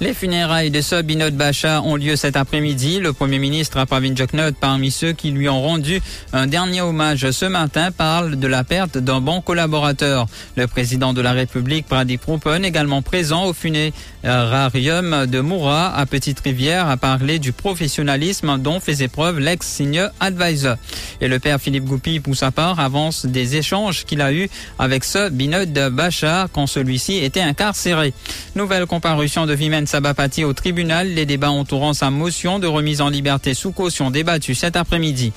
Les 0.00 0.14
funérailles 0.14 0.70
de 0.70 0.80
Sobinot 0.80 1.32
Bacha 1.32 1.82
ont 1.82 1.96
lieu 1.96 2.14
cet 2.14 2.36
après-midi. 2.36 3.00
Le 3.00 3.12
Premier 3.12 3.40
ministre 3.40 3.84
Pravin 3.84 4.14
Joknot, 4.14 4.52
parmi 4.60 4.92
ceux 4.92 5.12
qui 5.12 5.32
lui 5.32 5.48
ont 5.48 5.60
rendu 5.60 6.00
un 6.32 6.46
dernier 6.46 6.82
hommage 6.82 7.28
ce 7.32 7.46
matin, 7.46 7.90
parle 7.90 8.36
de 8.36 8.46
la 8.46 8.62
perte 8.62 8.96
d'un 8.96 9.20
bon 9.20 9.40
collaborateur. 9.40 10.26
Le 10.54 10.68
président 10.68 11.12
de 11.12 11.20
la 11.20 11.32
République, 11.32 11.88
Pradip 11.88 12.24
Rupan, 12.24 12.62
également 12.62 13.02
présent 13.02 13.46
au 13.46 13.52
funérarium 13.52 15.26
de 15.26 15.40
Moura 15.40 15.92
à 15.96 16.06
Petite-Rivière, 16.06 16.88
a 16.88 16.96
parlé 16.96 17.40
du 17.40 17.50
professionnalisme 17.50 18.56
dont 18.58 18.78
faisait 18.78 19.08
preuve 19.08 19.40
l'ex-signe 19.40 20.08
advisor. 20.20 20.76
Et 21.20 21.26
le 21.26 21.40
père 21.40 21.60
Philippe 21.60 21.86
Goupi, 21.86 22.20
pour 22.20 22.36
sa 22.36 22.52
part, 22.52 22.78
avance 22.78 23.26
des 23.26 23.56
échanges 23.56 24.04
qu'il 24.04 24.20
a 24.20 24.32
eus 24.32 24.48
avec 24.78 25.02
ce 25.02 25.28
Binod 25.28 25.72
Bacha 25.90 26.46
quand 26.52 26.68
celui-ci 26.68 27.16
était 27.16 27.40
incarcéré. 27.40 28.14
Nouvelle 28.54 28.86
comparution 28.86 29.44
de 29.44 29.54
Vimen 29.54 29.87
Sabapati 29.88 30.44
au 30.44 30.52
tribunal. 30.52 31.08
Les 31.08 31.24
débats 31.24 31.50
entourant 31.50 31.94
sa 31.94 32.10
motion 32.10 32.58
de 32.58 32.66
remise 32.66 33.00
en 33.00 33.08
liberté 33.08 33.54
sous 33.54 33.72
caution 33.72 34.10
débattue 34.10 34.54
cet 34.54 34.76
après-midi. 34.76 35.32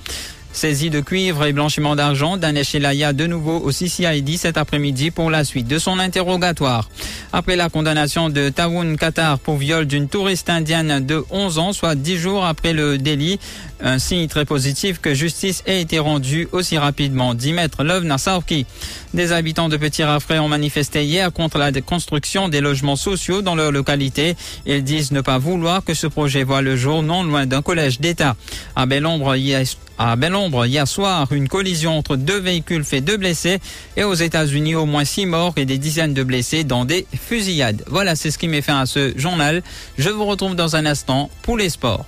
Saisie 0.53 0.89
de 0.89 0.99
cuivre 0.99 1.45
et 1.45 1.53
blanchiment 1.53 1.95
d'argent, 1.95 2.37
Danesh 2.37 2.75
Elaya 2.75 3.13
de 3.13 3.25
nouveau 3.25 3.57
au 3.57 3.71
CCID 3.71 4.37
cet 4.37 4.57
après-midi 4.57 5.11
pour 5.11 5.29
la 5.29 5.43
suite 5.43 5.67
de 5.67 5.79
son 5.79 5.99
interrogatoire. 5.99 6.89
Après 7.33 7.55
la 7.55 7.69
condamnation 7.69 8.29
de 8.29 8.49
Tawoun 8.49 8.97
Qatar 8.97 9.39
pour 9.39 9.55
viol 9.55 9.85
d'une 9.85 10.09
touriste 10.09 10.49
indienne 10.49 11.05
de 11.05 11.23
11 11.29 11.59
ans, 11.59 11.73
soit 11.73 11.95
10 11.95 12.17
jours 12.17 12.45
après 12.45 12.73
le 12.73 12.97
délit, 12.97 13.39
un 13.81 13.99
signe 13.99 14.27
très 14.27 14.45
positif 14.45 14.99
que 14.99 15.13
justice 15.13 15.63
ait 15.65 15.81
été 15.81 15.99
rendue 15.99 16.47
aussi 16.51 16.77
rapidement, 16.77 17.33
dit 17.33 17.53
Maître 17.53 17.83
Love 17.83 18.03
Nassauki. 18.03 18.65
Des 19.13 19.31
habitants 19.31 19.69
de 19.69 19.77
Petit 19.77 20.03
Raffray 20.03 20.39
ont 20.39 20.47
manifesté 20.47 21.03
hier 21.03 21.31
contre 21.33 21.57
la 21.57 21.71
construction 21.81 22.49
des 22.49 22.61
logements 22.61 22.95
sociaux 22.95 23.41
dans 23.41 23.55
leur 23.55 23.71
localité. 23.71 24.35
Ils 24.65 24.83
disent 24.83 25.11
ne 25.11 25.21
pas 25.21 25.37
vouloir 25.37 25.83
que 25.83 25.93
ce 25.93 26.07
projet 26.07 26.43
voit 26.43 26.61
le 26.61 26.75
jour 26.75 27.01
non 27.01 27.23
loin 27.23 27.45
d'un 27.45 27.61
collège 27.61 27.99
d'État. 27.99 28.35
À 28.75 28.85
Belle-Ombre, 28.85 29.35
à 30.03 30.15
Belle-Ombre, 30.15 30.65
hier 30.65 30.87
soir, 30.87 31.31
une 31.31 31.47
collision 31.47 31.95
entre 31.95 32.15
deux 32.15 32.39
véhicules 32.39 32.83
fait 32.83 33.01
deux 33.01 33.17
blessés 33.17 33.59
et 33.95 34.03
aux 34.03 34.15
États-Unis, 34.15 34.73
au 34.73 34.87
moins 34.87 35.05
six 35.05 35.27
morts 35.27 35.53
et 35.57 35.65
des 35.65 35.77
dizaines 35.77 36.15
de 36.15 36.23
blessés 36.23 36.63
dans 36.63 36.85
des 36.85 37.05
fusillades. 37.13 37.83
Voilà, 37.85 38.15
c'est 38.15 38.31
ce 38.31 38.39
qui 38.39 38.47
m'est 38.47 38.63
fait 38.63 38.71
à 38.71 38.87
ce 38.87 39.13
journal. 39.15 39.61
Je 39.99 40.09
vous 40.09 40.25
retrouve 40.25 40.55
dans 40.55 40.75
un 40.75 40.87
instant 40.87 41.29
pour 41.43 41.55
les 41.55 41.69
sports. 41.69 42.07